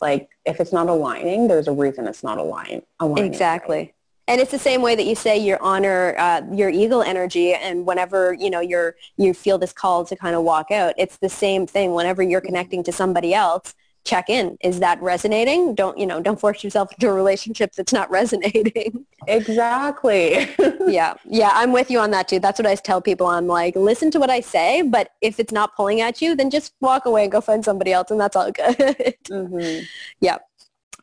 like 0.00 0.28
if 0.44 0.60
it's 0.60 0.72
not 0.72 0.88
aligning, 0.88 1.48
there's 1.48 1.68
a 1.68 1.72
reason 1.72 2.06
it's 2.06 2.22
not 2.22 2.38
aligning. 2.38 2.82
exactly. 3.16 3.78
Right? 3.78 3.94
And 4.26 4.40
it's 4.40 4.50
the 4.50 4.58
same 4.58 4.80
way 4.80 4.94
that 4.96 5.04
you 5.04 5.14
say 5.14 5.36
your 5.36 5.62
honor 5.62 6.14
uh, 6.18 6.42
your 6.52 6.70
eagle 6.70 7.02
energy, 7.02 7.54
and 7.54 7.84
whenever 7.86 8.32
you 8.32 8.50
know 8.50 8.60
you're 8.60 8.96
you 9.16 9.34
feel 9.34 9.58
this 9.58 9.72
call 9.72 10.04
to 10.06 10.16
kind 10.16 10.34
of 10.34 10.42
walk 10.42 10.70
out, 10.70 10.94
it's 10.96 11.18
the 11.18 11.28
same 11.28 11.66
thing. 11.66 11.92
Whenever 11.94 12.22
you're 12.22 12.40
connecting 12.40 12.82
to 12.84 12.92
somebody 12.92 13.34
else, 13.34 13.74
check 14.04 14.28
in. 14.28 14.56
Is 14.60 14.80
that 14.80 15.00
resonating? 15.02 15.74
Don't 15.74 15.98
you 15.98 16.06
know? 16.06 16.20
Don't 16.20 16.38
force 16.38 16.62
yourself 16.62 16.92
into 16.92 17.08
a 17.08 17.12
relationship 17.12 17.72
that's 17.74 17.92
not 17.92 18.10
resonating. 18.10 19.06
Exactly. 19.26 20.48
yeah, 20.86 21.14
yeah, 21.24 21.50
I'm 21.54 21.72
with 21.72 21.90
you 21.90 21.98
on 21.98 22.10
that 22.12 22.28
too. 22.28 22.38
That's 22.38 22.58
what 22.58 22.66
I 22.66 22.74
tell 22.76 23.00
people. 23.00 23.26
I'm 23.26 23.46
like, 23.46 23.74
listen 23.74 24.10
to 24.12 24.20
what 24.20 24.30
I 24.30 24.40
say, 24.40 24.82
but 24.82 25.10
if 25.22 25.40
it's 25.40 25.52
not 25.52 25.74
pulling 25.74 26.00
at 26.00 26.20
you, 26.20 26.36
then 26.36 26.50
just 26.50 26.74
walk 26.80 27.06
away 27.06 27.24
and 27.24 27.32
go 27.32 27.40
find 27.40 27.64
somebody 27.64 27.92
else, 27.92 28.10
and 28.10 28.20
that's 28.20 28.36
all 28.36 28.52
good. 28.52 28.76
mm-hmm. 28.76 29.84
Yeah. 30.20 30.38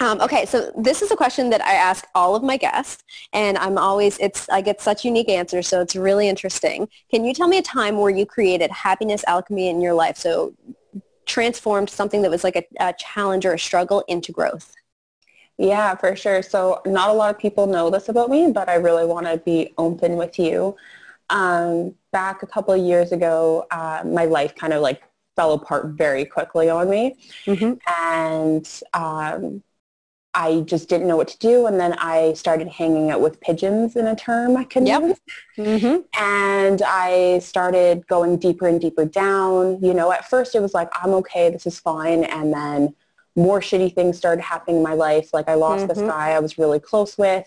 Um, 0.02 0.20
okay, 0.20 0.48
so 0.48 0.72
this 0.76 1.04
is 1.04 1.12
a 1.12 1.16
question 1.16 1.52
that 1.52 1.64
I 1.64 1.74
ask 1.74 2.08
all 2.16 2.36
of 2.36 2.42
my 2.42 2.58
guests, 2.58 3.04
and 3.34 3.56
I'm 3.60 3.78
always, 3.78 4.18
it's, 4.18 4.50
I 4.50 4.60
get 4.62 4.82
such 4.82 5.06
unique 5.06 5.30
answers, 5.30 5.68
so 5.68 5.80
it's 5.80 5.96
really 5.96 6.28
interesting. 6.28 6.90
Can 7.12 7.24
you 7.24 7.36
tell 7.36 7.48
me 7.48 7.60
a 7.60 7.62
time 7.62 7.98
where 7.98 8.10
you 8.10 8.26
created 8.26 8.72
happiness 8.72 9.24
alchemy 9.28 9.70
in 9.70 9.80
your 9.80 9.94
life? 9.94 10.18
So 10.18 10.56
transformed 11.28 11.88
something 11.88 12.24
that 12.24 12.32
was 12.32 12.44
like 12.44 12.56
a, 12.56 12.64
a 12.80 12.94
challenge 12.94 13.46
or 13.46 13.54
a 13.54 13.60
struggle 13.60 14.04
into 14.08 14.32
growth? 14.32 14.74
Yeah, 15.60 15.94
for 15.94 16.16
sure. 16.16 16.42
So 16.42 16.82
not 16.84 17.10
a 17.10 17.14
lot 17.14 17.34
of 17.34 17.40
people 17.40 17.68
know 17.68 17.92
this 17.92 18.10
about 18.10 18.32
me, 18.32 18.52
but 18.52 18.70
I 18.70 18.76
really 18.76 19.06
want 19.06 19.28
to 19.28 19.38
be 19.38 19.72
open 19.78 20.16
with 20.16 20.40
you. 20.40 20.76
Um, 21.30 21.94
back 22.12 22.42
a 22.42 22.48
couple 22.48 22.74
of 22.74 22.82
years 22.82 23.12
ago, 23.12 23.68
uh, 23.70 24.02
my 24.04 24.26
life 24.26 24.56
kind 24.56 24.74
of 24.74 24.82
like 24.82 25.04
fell 25.36 25.54
apart 25.54 25.86
very 25.90 26.26
quickly 26.26 26.72
on 26.72 26.90
me. 26.90 27.18
Mm-hmm. 27.46 27.74
And 27.88 28.68
um, 28.96 29.62
I 30.34 30.62
just 30.62 30.88
didn't 30.88 31.08
know 31.08 31.18
what 31.18 31.28
to 31.30 31.38
do. 31.40 31.66
And 31.66 31.80
then 31.80 31.94
I 32.00 32.34
started 32.34 32.68
hanging 32.70 33.12
out 33.12 33.20
with 33.20 33.42
pigeons 33.42 33.96
in 33.96 34.08
a 34.08 34.16
term 34.16 34.56
I 34.56 34.64
could 34.64 34.88
yep. 34.88 35.02
use. 35.02 35.22
Mm-hmm. 35.58 36.02
And 36.22 36.82
I 36.82 37.40
started 37.40 38.08
going 38.08 38.38
deeper 38.38 38.68
and 38.68 38.80
deeper 38.80 39.06
down. 39.06 39.82
You 39.82 39.94
know, 39.94 40.12
at 40.12 40.30
first 40.30 40.56
it 40.56 40.62
was 40.62 40.74
like, 40.74 40.90
I'm 41.02 41.14
okay, 41.16 41.50
this 41.50 41.68
is 41.68 41.80
fine. 41.80 42.24
And 42.24 42.54
then 42.54 42.96
more 43.36 43.60
shitty 43.60 43.94
things 43.94 44.18
started 44.18 44.42
happening 44.42 44.78
in 44.78 44.84
my 44.84 44.94
life. 44.94 45.34
Like 45.34 45.50
I 45.50 45.56
lost 45.56 45.86
mm-hmm. 45.86 46.00
this 46.00 46.10
guy 46.10 46.30
I 46.30 46.40
was 46.40 46.58
really 46.58 46.80
close 46.80 47.18
with. 47.18 47.46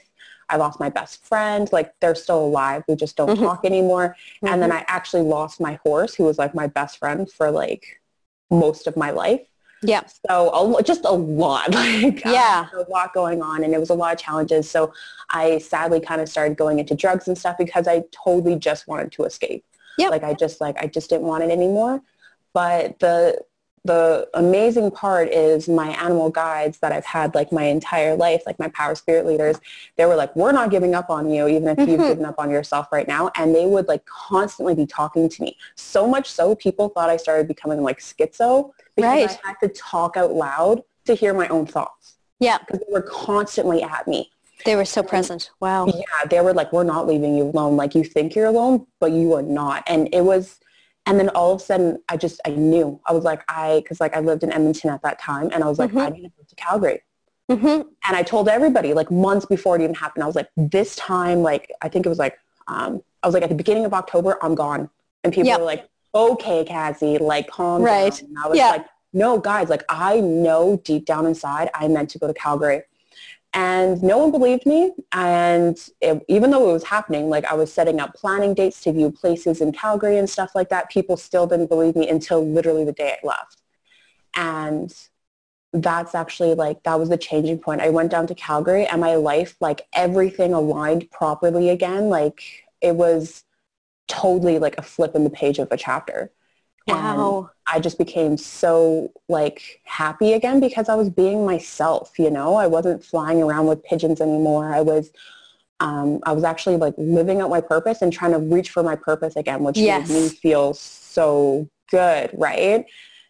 I 0.50 0.56
lost 0.56 0.78
my 0.78 0.90
best 0.90 1.24
friend. 1.24 1.70
Like 1.72 1.94
they're 2.00 2.14
still 2.14 2.44
alive. 2.44 2.84
We 2.86 2.96
just 2.96 3.16
don't 3.16 3.30
mm-hmm. 3.30 3.44
talk 3.44 3.64
anymore. 3.64 4.14
And 4.42 4.60
then 4.62 4.70
mm-hmm. 4.70 4.78
I 4.78 4.84
actually 4.88 5.22
lost 5.22 5.58
my 5.58 5.78
horse 5.82 6.14
who 6.14 6.24
was 6.24 6.38
like 6.38 6.54
my 6.54 6.66
best 6.66 6.98
friend 6.98 7.30
for 7.30 7.50
like 7.50 8.02
most 8.50 8.86
of 8.86 8.96
my 8.96 9.10
life. 9.10 9.40
Yeah. 9.84 10.02
So 10.28 10.76
a, 10.78 10.82
just 10.82 11.04
a 11.04 11.12
lot, 11.12 11.70
like 11.74 12.24
yeah, 12.24 12.68
um, 12.72 12.80
a 12.80 12.90
lot 12.90 13.12
going 13.12 13.42
on, 13.42 13.64
and 13.64 13.74
it 13.74 13.78
was 13.78 13.90
a 13.90 13.94
lot 13.94 14.14
of 14.14 14.18
challenges. 14.18 14.68
So 14.68 14.92
I 15.30 15.58
sadly 15.58 16.00
kind 16.00 16.20
of 16.20 16.28
started 16.28 16.56
going 16.56 16.78
into 16.78 16.94
drugs 16.94 17.28
and 17.28 17.36
stuff 17.36 17.56
because 17.58 17.86
I 17.86 18.04
totally 18.10 18.56
just 18.56 18.88
wanted 18.88 19.12
to 19.12 19.24
escape. 19.24 19.64
Yeah. 19.98 20.08
Like 20.08 20.24
I 20.24 20.34
just 20.34 20.60
like 20.60 20.76
I 20.78 20.86
just 20.86 21.10
didn't 21.10 21.26
want 21.26 21.44
it 21.44 21.50
anymore. 21.50 22.02
But 22.52 22.98
the 22.98 23.40
the 23.84 24.26
amazing 24.32 24.90
part 24.90 25.28
is 25.28 25.68
my 25.68 25.88
animal 26.02 26.30
guides 26.30 26.78
that 26.78 26.90
I've 26.90 27.04
had 27.04 27.34
like 27.34 27.52
my 27.52 27.64
entire 27.64 28.16
life, 28.16 28.42
like 28.46 28.58
my 28.58 28.68
power 28.68 28.94
spirit 28.94 29.26
leaders, 29.26 29.60
they 29.96 30.06
were 30.06 30.16
like, 30.16 30.34
we're 30.34 30.52
not 30.52 30.70
giving 30.70 30.94
up 30.94 31.10
on 31.10 31.30
you, 31.30 31.46
even 31.48 31.68
if 31.68 31.76
mm-hmm. 31.76 31.90
you've 31.90 32.00
given 32.00 32.24
up 32.24 32.36
on 32.38 32.50
yourself 32.50 32.88
right 32.90 33.06
now. 33.06 33.30
And 33.36 33.54
they 33.54 33.66
would 33.66 33.86
like 33.86 34.04
constantly 34.06 34.74
be 34.74 34.86
talking 34.86 35.28
to 35.28 35.42
me. 35.42 35.58
So 35.74 36.06
much 36.06 36.30
so 36.30 36.54
people 36.54 36.88
thought 36.88 37.10
I 37.10 37.18
started 37.18 37.46
becoming 37.46 37.82
like 37.82 38.00
schizo 38.00 38.70
because 38.96 39.30
right. 39.30 39.40
I 39.44 39.48
had 39.48 39.56
to 39.60 39.68
talk 39.68 40.16
out 40.16 40.32
loud 40.32 40.82
to 41.04 41.14
hear 41.14 41.34
my 41.34 41.48
own 41.48 41.66
thoughts. 41.66 42.16
Yeah. 42.40 42.58
Because 42.58 42.80
they 42.80 42.92
were 42.92 43.02
constantly 43.02 43.82
at 43.82 44.08
me. 44.08 44.30
They 44.64 44.76
were 44.76 44.86
so 44.86 45.02
present. 45.02 45.50
Wow. 45.60 45.86
Yeah. 45.88 46.24
They 46.30 46.40
were 46.40 46.54
like, 46.54 46.72
we're 46.72 46.84
not 46.84 47.06
leaving 47.06 47.36
you 47.36 47.44
alone. 47.44 47.76
Like 47.76 47.94
you 47.94 48.02
think 48.02 48.34
you're 48.34 48.46
alone, 48.46 48.86
but 48.98 49.12
you 49.12 49.34
are 49.34 49.42
not. 49.42 49.82
And 49.86 50.08
it 50.14 50.22
was, 50.22 50.58
and 51.06 51.18
then 51.18 51.28
all 51.30 51.52
of 51.52 51.61
a 51.61 51.64
sudden 51.64 51.99
I 52.08 52.16
just, 52.16 52.40
I 52.46 52.50
knew. 52.50 53.00
I 53.06 53.12
was 53.12 53.25
like, 53.25 53.42
I, 53.49 53.80
because 53.80 54.00
like 54.00 54.16
I 54.16 54.20
lived 54.20 54.42
in 54.42 54.52
Edmonton 54.52 54.90
at 54.90 55.02
that 55.02 55.20
time 55.20 55.50
and 55.52 55.62
I 55.62 55.68
was 55.68 55.78
like, 55.78 55.90
mm-hmm. 55.90 55.99
I 55.99 56.08
need 56.11 56.23
to 56.23 56.32
move 56.38 56.49
to 56.49 56.54
Calgary. 56.56 57.02
Mm-hmm. 57.50 57.88
And 58.08 58.16
I 58.16 58.23
told 58.23 58.49
everybody 58.49 58.94
like 58.94 59.11
months 59.11 59.44
before 59.44 59.76
it 59.76 59.82
even 59.82 59.94
happened, 59.94 60.25
I 60.25 60.26
was 60.26 60.37
like, 60.37 60.49
this 60.56 60.96
time, 60.96 61.42
like, 61.42 61.70
I 61.82 61.88
think 61.88 62.06
it 62.06 62.08
was 62.08 62.18
like, 62.18 62.38
um, 62.68 63.02
I 63.23 63.26
was 63.26 63.34
like, 63.34 63.42
at 63.42 63.50
the 63.50 63.54
beginning 63.54 63.84
of 63.84 63.92
October, 63.92 64.38
I'm 64.42 64.54
gone. 64.54 64.88
And 65.25 65.32
people 65.32 65.49
yep. 65.49 65.61
were 65.61 65.66
like, 65.66 65.88
okay, 66.14 66.64
Cassie, 66.64 67.18
like 67.18 67.49
calm 67.49 67.82
right. 67.82 68.12
down. 68.12 68.28
And 68.28 68.38
I 68.38 68.49
was 68.49 68.58
like, 68.58 68.87
no, 69.12 69.38
guys, 69.38 69.68
like 69.68 69.84
I 69.88 70.20
know 70.20 70.80
deep 70.84 71.06
down 71.06 71.26
inside 71.26 71.70
I 71.75 71.88
meant 71.88 72.11
to 72.11 72.18
go 72.18 72.26
to 72.26 72.34
Calgary. 72.34 72.82
And 73.56 74.02
no 74.02 74.18
one 74.18 74.32
believed 74.32 74.66
me. 74.66 74.92
And 75.12 75.78
it, 76.00 76.25
even 76.28 76.50
though 76.50 76.68
it 76.68 76.73
was 76.73 76.82
happening, 76.84 77.28
like 77.30 77.44
I 77.44 77.54
was 77.54 77.73
setting 77.73 78.00
up 78.00 78.12
planning 78.14 78.52
dates 78.52 78.80
to 78.82 78.92
view 78.92 79.12
places 79.12 79.61
in 79.61 79.70
Calgary 79.70 80.18
and 80.18 80.28
stuff 80.28 80.56
like 80.56 80.68
that, 80.70 80.90
people 80.90 81.16
still 81.16 81.46
didn't 81.46 81.68
believe 81.68 81.94
me 81.94 82.08
until 82.08 82.44
literally 82.44 82.84
the 82.84 82.92
day 82.92 83.16
I 83.23 83.26
left. 83.26 83.62
And 84.34 84.92
that's 85.73 86.16
actually 86.16 86.54
like, 86.54 86.82
that 86.82 86.99
was 86.99 87.08
the 87.08 87.16
changing 87.16 87.58
point. 87.61 87.80
I 87.80 87.90
went 87.90 88.11
down 88.11 88.26
to 88.26 88.34
Calgary 88.34 88.87
and 88.87 89.00
my 89.00 89.14
life, 89.14 89.56
like 89.61 89.82
everything 89.92 90.52
aligned 90.52 91.08
properly 91.12 91.68
again. 91.68 92.08
Like 92.08 92.42
it 92.80 92.96
was 92.96 93.44
totally 94.08 94.58
like 94.58 94.78
a 94.78 94.82
flip 94.82 95.14
in 95.14 95.23
the 95.23 95.30
page 95.30 95.61
of 95.61 95.70
a 95.70 95.76
chapter. 95.76 96.32
Wow. 96.86 97.38
And 97.38 97.48
I 97.66 97.80
just 97.80 97.98
became 97.98 98.36
so 98.36 99.12
like 99.28 99.80
happy 99.84 100.34
again 100.34 100.60
because 100.60 100.88
I 100.88 100.94
was 100.94 101.08
being 101.08 101.44
myself, 101.44 102.18
you 102.18 102.30
know. 102.30 102.54
I 102.54 102.66
wasn't 102.66 103.04
flying 103.04 103.42
around 103.42 103.66
with 103.66 103.82
pigeons 103.84 104.20
anymore. 104.20 104.74
I 104.74 104.80
was 104.80 105.10
um, 105.80 106.20
I 106.24 106.32
was 106.32 106.44
actually 106.44 106.76
like 106.76 106.94
living 106.96 107.40
out 107.40 107.50
my 107.50 107.60
purpose 107.60 108.02
and 108.02 108.12
trying 108.12 108.32
to 108.32 108.38
reach 108.38 108.70
for 108.70 108.82
my 108.82 108.96
purpose 108.96 109.36
again, 109.36 109.64
which 109.64 109.76
yes. 109.76 110.08
made 110.08 110.22
me 110.22 110.28
feel 110.28 110.74
so 110.74 111.68
good, 111.90 112.30
right? 112.34 112.86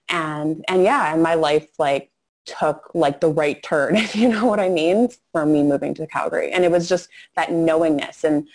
And 0.08 0.64
and 0.68 0.82
yeah, 0.82 1.12
and 1.12 1.22
my 1.22 1.34
life 1.34 1.68
like 1.78 2.10
took 2.44 2.90
like 2.94 3.20
the 3.20 3.28
right 3.28 3.62
turn, 3.62 3.96
if 3.96 4.14
you 4.14 4.28
know 4.28 4.46
what 4.46 4.60
I 4.60 4.68
mean, 4.68 5.08
from 5.32 5.52
me 5.52 5.62
moving 5.62 5.94
to 5.94 6.06
Calgary. 6.06 6.50
And 6.52 6.64
it 6.64 6.70
was 6.70 6.88
just 6.88 7.08
that 7.36 7.52
knowingness 7.52 8.24
and 8.24 8.48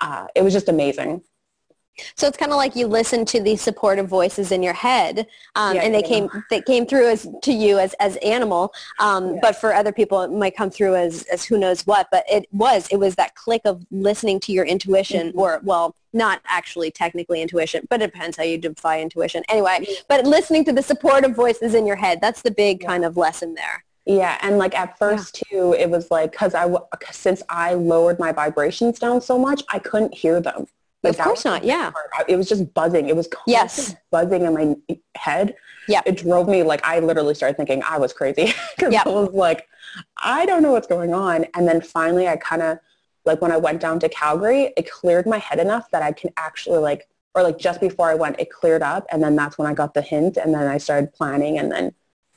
uh, 0.00 0.26
it 0.34 0.42
was 0.42 0.52
just 0.52 0.68
amazing. 0.68 1.22
So 2.14 2.26
it's 2.26 2.36
kind 2.36 2.52
of 2.52 2.56
like 2.56 2.76
you 2.76 2.86
listen 2.86 3.24
to 3.26 3.40
these 3.40 3.60
supportive 3.60 4.08
voices 4.08 4.52
in 4.52 4.62
your 4.62 4.72
head, 4.74 5.26
um, 5.54 5.76
yeah, 5.76 5.82
and 5.82 5.94
they 5.94 6.00
yeah. 6.00 6.06
came 6.06 6.44
they 6.50 6.60
came 6.60 6.86
through 6.86 7.08
as 7.08 7.28
to 7.42 7.52
you 7.52 7.78
as 7.78 7.94
as 7.94 8.16
animal, 8.16 8.72
um, 8.98 9.34
yeah. 9.34 9.40
but 9.42 9.56
for 9.56 9.74
other 9.74 9.92
people 9.92 10.22
it 10.22 10.30
might 10.30 10.56
come 10.56 10.70
through 10.70 10.96
as 10.96 11.22
as 11.24 11.44
who 11.44 11.58
knows 11.58 11.86
what. 11.86 12.08
But 12.10 12.24
it 12.30 12.46
was 12.52 12.88
it 12.88 12.96
was 12.96 13.14
that 13.16 13.34
click 13.34 13.62
of 13.64 13.84
listening 13.90 14.40
to 14.40 14.52
your 14.52 14.64
intuition, 14.64 15.28
mm-hmm. 15.28 15.38
or 15.38 15.60
well, 15.62 15.94
not 16.12 16.40
actually 16.46 16.90
technically 16.90 17.42
intuition, 17.42 17.86
but 17.90 18.00
it 18.02 18.12
depends 18.12 18.36
how 18.36 18.44
you 18.44 18.58
define 18.58 19.00
intuition. 19.00 19.42
Anyway, 19.48 19.86
but 20.08 20.24
listening 20.24 20.64
to 20.64 20.72
the 20.72 20.82
supportive 20.82 21.34
voices 21.34 21.74
in 21.74 21.86
your 21.86 21.96
head, 21.96 22.20
that's 22.20 22.42
the 22.42 22.50
big 22.50 22.84
kind 22.84 23.04
of 23.04 23.16
lesson 23.16 23.54
there. 23.54 23.84
Yeah, 24.08 24.38
and 24.40 24.56
like 24.56 24.74
at 24.74 24.96
first 24.96 25.42
too, 25.50 25.74
it 25.78 25.90
was 25.90 26.10
like 26.10 26.30
because 26.30 26.54
I 26.54 26.74
since 27.10 27.42
I 27.50 27.74
lowered 27.74 28.18
my 28.18 28.32
vibrations 28.32 28.98
down 28.98 29.20
so 29.20 29.38
much, 29.38 29.62
I 29.68 29.78
couldn't 29.78 30.14
hear 30.14 30.40
them. 30.40 30.66
Like, 31.02 31.18
of 31.18 31.24
course 31.24 31.44
not. 31.44 31.64
Yeah. 31.64 31.90
part. 31.90 32.28
It 32.28 32.36
was 32.36 32.48
just 32.48 32.72
buzzing. 32.74 33.08
It 33.08 33.14
was 33.16 33.28
Yes. 33.46 33.94
buzzing 34.10 34.44
in 34.44 34.54
my 34.54 34.98
head. 35.14 35.54
Yeah. 35.86 36.00
It 36.04 36.16
drove 36.18 36.48
me 36.48 36.62
like 36.62 36.84
I 36.84 36.98
literally 36.98 37.34
started 37.34 37.56
thinking 37.56 37.82
I 37.88 37.98
was 37.98 38.12
crazy 38.12 38.52
because 38.76 38.92
Yeah. 38.92 39.02
I 39.06 39.08
was 39.08 39.30
like, 39.32 39.68
I 40.22 40.44
don't 40.46 40.62
know 40.62 40.72
what's 40.72 40.86
going 40.88 41.14
on. 41.14 41.46
And 41.54 41.66
then 41.68 41.80
finally 41.80 42.26
I 42.28 42.36
kind 42.36 42.62
of 42.62 42.78
like 43.24 43.40
when 43.40 43.52
I 43.52 43.56
went 43.58 43.80
down 43.80 44.00
to 44.00 44.08
Calgary, 44.08 44.72
it 44.76 44.90
cleared 44.90 45.26
my 45.26 45.38
head 45.38 45.58
enough 45.60 45.90
that 45.92 46.02
I 46.02 46.12
can 46.12 46.30
actually 46.36 46.78
like, 46.78 47.08
or 47.34 47.42
like 47.42 47.58
just 47.58 47.80
before 47.80 48.08
I 48.10 48.14
went, 48.14 48.40
it 48.40 48.50
cleared 48.50 48.82
up. 48.82 49.06
And 49.12 49.22
then 49.22 49.36
that's 49.36 49.56
when 49.58 49.68
I 49.68 49.74
got 49.74 49.94
the 49.94 50.02
hint 50.02 50.36
and 50.36 50.52
then 50.52 50.66
I 50.66 50.78
started 50.78 51.12
planning 51.12 51.58
and 51.58 51.70
then 51.70 51.94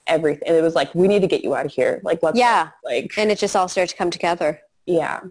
everything. 0.08 0.48
And 0.48 0.56
it 0.58 0.62
was 0.62 0.76
like, 0.76 0.94
we 0.94 1.08
need 1.08 1.22
to 1.22 1.28
get 1.28 1.44
you 1.44 1.56
out 1.56 1.66
of 1.66 1.72
here. 1.72 2.02
Like, 2.04 2.22
let's 2.22 2.38
Yeah. 2.38 2.70
like, 2.84 3.14
And 3.18 3.32
it 3.32 3.40
just 3.40 3.56
all 3.56 3.68
started 3.68 3.90
to 3.92 3.96
come 3.98 4.12
together. 4.12 4.62
yeah. 4.86 5.22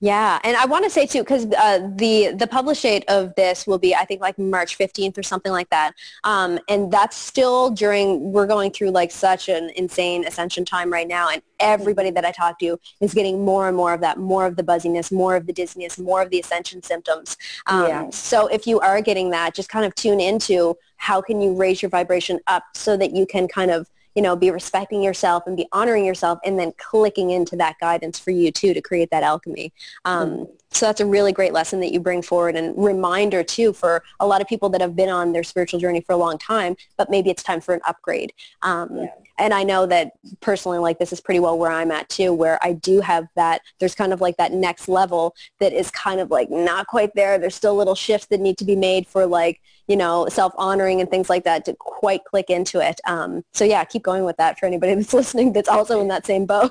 Yeah, 0.00 0.38
and 0.44 0.56
I 0.56 0.64
want 0.66 0.84
to 0.84 0.90
say 0.90 1.06
too, 1.06 1.22
because 1.22 1.46
uh, 1.46 1.90
the 1.96 2.32
the 2.32 2.46
publish 2.46 2.82
date 2.82 3.04
of 3.08 3.34
this 3.34 3.66
will 3.66 3.78
be, 3.78 3.96
I 3.96 4.04
think, 4.04 4.20
like 4.20 4.38
March 4.38 4.76
fifteenth 4.76 5.18
or 5.18 5.24
something 5.24 5.50
like 5.50 5.68
that, 5.70 5.92
um, 6.22 6.60
and 6.68 6.92
that's 6.92 7.16
still 7.16 7.70
during. 7.70 8.32
We're 8.32 8.46
going 8.46 8.70
through 8.70 8.90
like 8.90 9.10
such 9.10 9.48
an 9.48 9.70
insane 9.74 10.24
ascension 10.24 10.64
time 10.64 10.92
right 10.92 11.08
now, 11.08 11.30
and 11.30 11.42
everybody 11.58 12.10
that 12.12 12.24
I 12.24 12.30
talk 12.30 12.60
to 12.60 12.78
is 13.00 13.12
getting 13.12 13.44
more 13.44 13.66
and 13.66 13.76
more 13.76 13.92
of 13.92 14.00
that, 14.02 14.18
more 14.18 14.46
of 14.46 14.54
the 14.54 14.62
buzziness, 14.62 15.10
more 15.10 15.34
of 15.34 15.46
the 15.48 15.52
dizziness, 15.52 15.98
more 15.98 16.22
of 16.22 16.30
the 16.30 16.38
ascension 16.38 16.80
symptoms. 16.80 17.36
Um, 17.66 17.88
Yeah. 17.88 18.10
So 18.10 18.46
if 18.46 18.68
you 18.68 18.78
are 18.78 19.00
getting 19.00 19.30
that, 19.30 19.52
just 19.52 19.68
kind 19.68 19.84
of 19.84 19.96
tune 19.96 20.20
into 20.20 20.76
how 20.98 21.20
can 21.20 21.40
you 21.40 21.54
raise 21.56 21.82
your 21.82 21.88
vibration 21.88 22.38
up 22.46 22.62
so 22.74 22.96
that 22.96 23.10
you 23.10 23.26
can 23.26 23.48
kind 23.48 23.72
of 23.72 23.90
you 24.18 24.22
know, 24.22 24.34
be 24.34 24.50
respecting 24.50 25.00
yourself 25.00 25.44
and 25.46 25.56
be 25.56 25.68
honoring 25.70 26.04
yourself 26.04 26.40
and 26.44 26.58
then 26.58 26.72
clicking 26.76 27.30
into 27.30 27.54
that 27.54 27.76
guidance 27.80 28.18
for 28.18 28.32
you 28.32 28.50
too 28.50 28.74
to 28.74 28.80
create 28.80 29.10
that 29.12 29.22
alchemy. 29.22 29.72
Um, 30.04 30.48
So 30.72 30.86
that's 30.86 31.00
a 31.00 31.06
really 31.06 31.32
great 31.32 31.52
lesson 31.52 31.78
that 31.82 31.92
you 31.92 32.00
bring 32.00 32.20
forward 32.20 32.56
and 32.56 32.74
reminder 32.76 33.44
too 33.44 33.72
for 33.72 34.02
a 34.18 34.26
lot 34.26 34.40
of 34.40 34.48
people 34.48 34.68
that 34.70 34.80
have 34.80 34.96
been 34.96 35.08
on 35.08 35.32
their 35.34 35.44
spiritual 35.44 35.78
journey 35.78 36.00
for 36.00 36.14
a 36.14 36.16
long 36.16 36.36
time, 36.36 36.74
but 36.96 37.08
maybe 37.10 37.30
it's 37.30 37.44
time 37.44 37.60
for 37.60 37.74
an 37.74 37.80
upgrade. 37.86 38.32
Um, 38.62 38.88
Yeah. 38.96 39.06
And 39.38 39.54
I 39.54 39.62
know 39.62 39.86
that 39.86 40.12
personally, 40.40 40.78
like 40.78 40.98
this 40.98 41.12
is 41.12 41.20
pretty 41.20 41.40
well 41.40 41.58
where 41.58 41.70
I'm 41.70 41.90
at 41.90 42.08
too, 42.08 42.32
where 42.32 42.58
I 42.62 42.72
do 42.72 43.00
have 43.00 43.26
that, 43.36 43.62
there's 43.78 43.94
kind 43.94 44.12
of 44.12 44.20
like 44.20 44.36
that 44.36 44.52
next 44.52 44.88
level 44.88 45.34
that 45.60 45.72
is 45.72 45.90
kind 45.90 46.20
of 46.20 46.30
like 46.30 46.50
not 46.50 46.86
quite 46.86 47.14
there. 47.14 47.38
There's 47.38 47.54
still 47.54 47.76
little 47.76 47.94
shifts 47.94 48.26
that 48.26 48.40
need 48.40 48.58
to 48.58 48.64
be 48.64 48.76
made 48.76 49.06
for 49.06 49.26
like, 49.26 49.60
you 49.86 49.96
know, 49.96 50.28
self-honoring 50.28 51.00
and 51.00 51.08
things 51.08 51.30
like 51.30 51.44
that 51.44 51.64
to 51.64 51.74
quite 51.78 52.24
click 52.24 52.50
into 52.50 52.80
it. 52.80 53.00
Um, 53.06 53.44
so 53.52 53.64
yeah, 53.64 53.84
keep 53.84 54.02
going 54.02 54.24
with 54.24 54.36
that 54.36 54.58
for 54.58 54.66
anybody 54.66 54.94
that's 54.96 55.14
listening 55.14 55.52
that's 55.52 55.68
also 55.68 56.00
in 56.00 56.08
that 56.08 56.26
same 56.26 56.44
boat. 56.44 56.70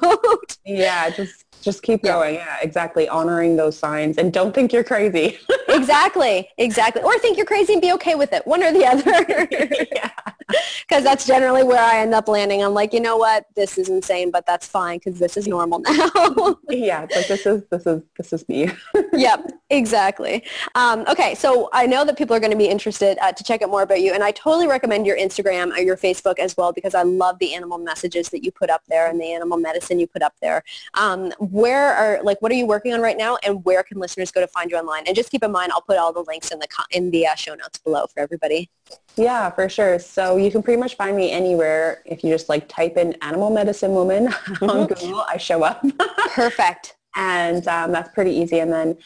Yeah. 0.65 1.09
Just, 1.09 1.45
just 1.62 1.84
keep 1.84 2.02
Yeah. 2.04 2.14
going. 2.14 2.36
Yeah, 2.36 2.58
exactly. 2.62 3.08
Honoring 3.10 3.56
those 3.56 3.78
signs 3.78 4.18
and 4.18 4.32
don't 4.32 4.54
think 4.54 4.72
you're 4.74 4.84
crazy. 4.84 5.38
exactly, 5.70 6.50
exactly. 6.58 7.02
Or 7.04 7.18
think 7.20 7.38
you're 7.38 7.46
crazy 7.46 7.74
and 7.74 7.82
be 7.82 7.92
okay 7.94 8.16
with 8.16 8.34
it, 8.34 8.46
one 8.48 8.64
or 8.64 8.72
the 8.72 8.86
other. 8.86 9.48
yeah. 9.96 10.10
Because 10.88 11.04
that's 11.04 11.28
generally 11.28 11.64
where 11.64 11.84
I 11.84 12.00
end 12.00 12.14
up 12.14 12.30
landing. 12.30 12.64
I'm 12.64 12.74
like, 12.74 12.94
you 12.94 13.02
know 13.02 13.18
what, 13.18 13.46
this 13.58 13.78
is 13.78 13.90
insane, 13.90 14.32
but 14.32 14.46
that's 14.46 14.66
fine 14.66 15.00
because 15.00 15.20
this 15.20 15.36
is 15.36 15.46
normal 15.46 15.80
now. 15.80 16.56
Yeah. 16.70 17.04
It's 17.04 17.16
like, 17.18 17.28
this 17.28 17.46
is, 17.46 17.64
this 17.70 17.86
is, 17.86 18.02
this 18.18 18.32
is 18.32 18.48
me. 18.48 18.72
yep, 19.12 19.46
exactly. 19.70 20.46
Um, 20.76 21.04
okay, 21.10 21.36
so 21.36 21.68
I 21.74 21.86
know 21.86 22.06
that 22.06 22.18
people 22.18 22.34
are 22.34 22.40
going 22.40 22.52
to 22.54 22.58
be 22.58 22.70
interested 22.70 23.18
uh, 23.22 23.34
to 23.34 23.44
check 23.44 23.62
out 23.62 23.70
more 23.70 23.82
about 23.82 24.00
you, 24.00 24.14
and 24.14 24.24
I 24.24 24.32
totally 24.32 24.68
recommend 24.68 25.06
your 25.06 25.18
Instagram 25.18 25.72
or 25.72 25.80
your 25.82 25.98
Facebook 25.98 26.40
as 26.40 26.56
well 26.56 26.72
because 26.72 26.96
I 26.96 27.04
love 27.04 27.38
the 27.40 27.54
animal 27.54 27.78
messages 27.78 28.30
that 28.30 28.46
you 28.46 28.52
put 28.54 28.70
up 28.70 28.84
there 28.88 29.10
and 29.10 29.20
the 29.20 29.34
animal 29.34 29.58
medicine 29.58 30.00
you 30.00 30.08
put 30.08 30.22
up 30.22 30.36
there. 30.42 30.64
Um, 30.94 31.34
where 31.51 31.94
are 31.94 32.20
like 32.24 32.42
what 32.42 32.51
are 32.51 32.56
you 32.56 32.66
working 32.66 32.94
on 32.94 33.01
right 33.01 33.18
now, 33.18 33.38
and 33.44 33.63
where 33.66 33.84
can 33.84 34.00
listeners 34.00 34.32
go 34.32 34.42
to 34.42 34.48
find 34.48 34.72
you 34.72 34.77
online? 34.77 35.04
And 35.08 35.16
just 35.16 35.32
keep 35.32 35.44
in 35.44 35.51
mind, 35.51 35.72
I'll 35.72 35.82
put 35.82 35.98
all 35.98 36.13
the 36.13 36.24
links 36.27 36.51
in 36.51 36.60
the 36.60 36.68
in 36.92 37.12
the 37.12 37.27
uh, 37.27 37.36
show 37.36 37.56
notes 37.56 37.80
below 37.80 38.08
for 38.08 38.20
everybody. 38.20 38.70
Yeah, 39.16 39.50
for 39.50 39.68
sure. 39.70 40.00
So 40.00 40.38
you 40.38 40.51
can 40.51 40.62
pretty 40.62 40.80
much 40.80 40.95
find 40.95 41.15
me 41.15 41.32
anywhere. 41.32 42.02
If 42.06 42.24
you 42.24 42.32
just 42.32 42.50
like 42.50 42.67
type 42.67 42.98
in 42.98 43.13
animal 43.21 43.50
medicine 43.50 43.91
woman 43.91 44.28
on 44.62 44.88
Google, 44.88 45.26
I 45.28 45.38
show 45.38 45.63
up. 45.63 45.84
Perfect. 46.34 46.98
and 47.15 47.67
um, 47.67 47.91
that's 47.91 48.10
pretty 48.13 48.32
easy. 48.32 48.60
And 48.60 48.71
then 48.71 48.98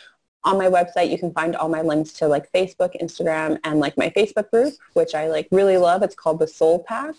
on 0.44 0.58
my 0.58 0.65
website, 0.68 1.10
you 1.10 1.18
can 1.18 1.32
find 1.34 1.56
all 1.56 1.70
my 1.70 1.82
links 1.82 2.13
to 2.13 2.28
like 2.28 2.52
Facebook, 2.52 3.00
Instagram, 3.02 3.60
and 3.63 3.80
like 3.80 3.96
my 3.98 4.10
Facebook 4.10 4.50
group, 4.50 4.74
which 4.94 5.13
I 5.13 5.28
like 5.28 5.48
really 5.52 5.78
love. 5.78 6.02
It's 6.04 6.15
called 6.15 6.39
the 6.39 6.48
Soul 6.48 6.84
Pack. 6.84 7.15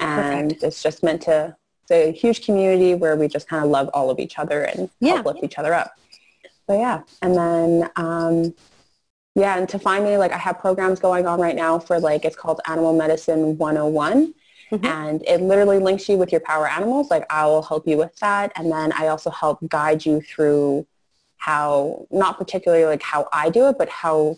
And 0.00 0.52
it's 0.62 0.82
just 0.82 1.04
meant 1.04 1.22
to, 1.22 1.56
it's 1.82 1.90
a 1.90 2.12
huge 2.12 2.44
community 2.44 2.94
where 2.94 3.16
we 3.16 3.28
just 3.28 3.48
kind 3.48 3.64
of 3.64 3.70
love 3.70 3.88
all 3.92 4.10
of 4.10 4.18
each 4.18 4.38
other 4.38 4.62
and 4.62 4.88
Yeah. 5.00 5.14
help 5.14 5.26
lift 5.26 5.44
each 5.44 5.58
other 5.58 5.74
up. 5.74 5.92
So 6.68 6.78
yeah. 6.78 7.02
And 7.20 7.34
then, 7.36 7.90
um, 7.96 8.54
yeah, 9.34 9.56
and 9.56 9.68
to 9.70 9.78
find 9.78 10.04
me, 10.04 10.16
like 10.16 10.32
I 10.32 10.38
have 10.38 10.58
programs 10.58 11.00
going 11.00 11.26
on 11.26 11.40
right 11.40 11.56
now 11.56 11.78
for 11.78 11.98
like, 11.98 12.24
it's 12.24 12.36
called 12.36 12.60
Animal 12.66 12.92
Medicine 12.94 13.56
101 13.58 14.34
Mhm. 14.70 14.84
and 14.86 15.22
it 15.26 15.40
literally 15.42 15.78
links 15.78 16.08
you 16.08 16.16
with 16.16 16.30
your 16.32 16.40
power 16.40 16.68
animals. 16.68 17.10
Like 17.10 17.26
I 17.30 17.46
will 17.46 17.62
help 17.62 17.86
you 17.86 17.96
with 17.96 18.14
that. 18.16 18.52
And 18.56 18.70
then 18.70 18.92
I 18.92 19.08
also 19.08 19.30
help 19.30 19.58
guide 19.68 20.04
you 20.06 20.20
through 20.20 20.86
how, 21.38 22.06
not 22.10 22.38
particularly 22.38 22.84
like 22.84 23.02
how 23.02 23.28
I 23.32 23.50
do 23.50 23.66
it, 23.68 23.76
but 23.76 23.88
how 23.88 24.36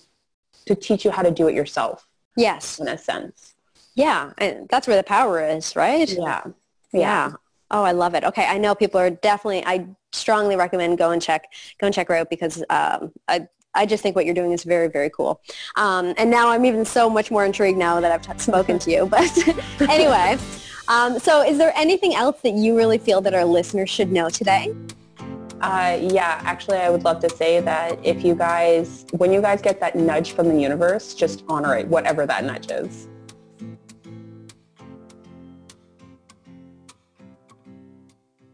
to 0.66 0.74
teach 0.74 1.04
you 1.04 1.10
how 1.10 1.22
to 1.22 1.30
do 1.30 1.46
it 1.48 1.54
yourself 1.54 2.06
Yes. 2.36 2.78
in 2.78 2.88
a 2.88 2.96
sense. 2.96 3.54
Yeah, 3.94 4.32
and 4.38 4.66
that's 4.68 4.88
where 4.88 4.96
the 4.96 5.04
power 5.04 5.40
is, 5.46 5.76
right? 5.76 6.08
Yeah. 6.94 7.28
Yeah. 7.28 7.32
Oh, 7.70 7.82
I 7.82 7.92
love 7.92 8.14
it. 8.14 8.24
Okay, 8.24 8.46
I 8.46 8.58
know 8.58 8.74
people 8.74 9.00
are 9.00 9.10
definitely. 9.10 9.64
I 9.66 9.86
strongly 10.12 10.54
recommend 10.54 10.96
go 10.96 11.10
and 11.10 11.20
check 11.20 11.52
go 11.80 11.86
and 11.86 11.94
check 11.94 12.08
her 12.08 12.14
out 12.14 12.30
because 12.30 12.62
um, 12.70 13.12
I 13.26 13.48
I 13.74 13.84
just 13.84 14.02
think 14.02 14.14
what 14.14 14.24
you're 14.26 14.34
doing 14.34 14.52
is 14.52 14.62
very 14.62 14.88
very 14.88 15.10
cool. 15.10 15.40
Um, 15.76 16.14
and 16.16 16.30
now 16.30 16.50
I'm 16.50 16.64
even 16.64 16.84
so 16.84 17.10
much 17.10 17.30
more 17.30 17.44
intrigued 17.44 17.78
now 17.78 18.00
that 18.00 18.12
I've 18.12 18.22
t- 18.22 18.38
spoken 18.42 18.78
to 18.80 18.90
you. 18.90 19.06
But 19.10 19.90
anyway, 19.90 20.38
um, 20.88 21.18
so 21.18 21.42
is 21.42 21.58
there 21.58 21.72
anything 21.74 22.14
else 22.14 22.40
that 22.42 22.52
you 22.52 22.76
really 22.76 22.98
feel 22.98 23.20
that 23.22 23.34
our 23.34 23.44
listeners 23.44 23.90
should 23.90 24.12
know 24.12 24.28
today? 24.28 24.72
Uh, 25.60 25.98
yeah, 25.98 26.40
actually, 26.44 26.76
I 26.76 26.90
would 26.90 27.04
love 27.04 27.20
to 27.20 27.30
say 27.30 27.60
that 27.60 27.98
if 28.04 28.22
you 28.22 28.34
guys, 28.34 29.06
when 29.12 29.32
you 29.32 29.40
guys 29.40 29.62
get 29.62 29.80
that 29.80 29.96
nudge 29.96 30.32
from 30.32 30.48
the 30.48 30.60
universe, 30.60 31.14
just 31.14 31.42
honor 31.48 31.74
it, 31.74 31.88
whatever 31.88 32.26
that 32.26 32.44
nudge 32.44 32.70
is. 32.70 33.08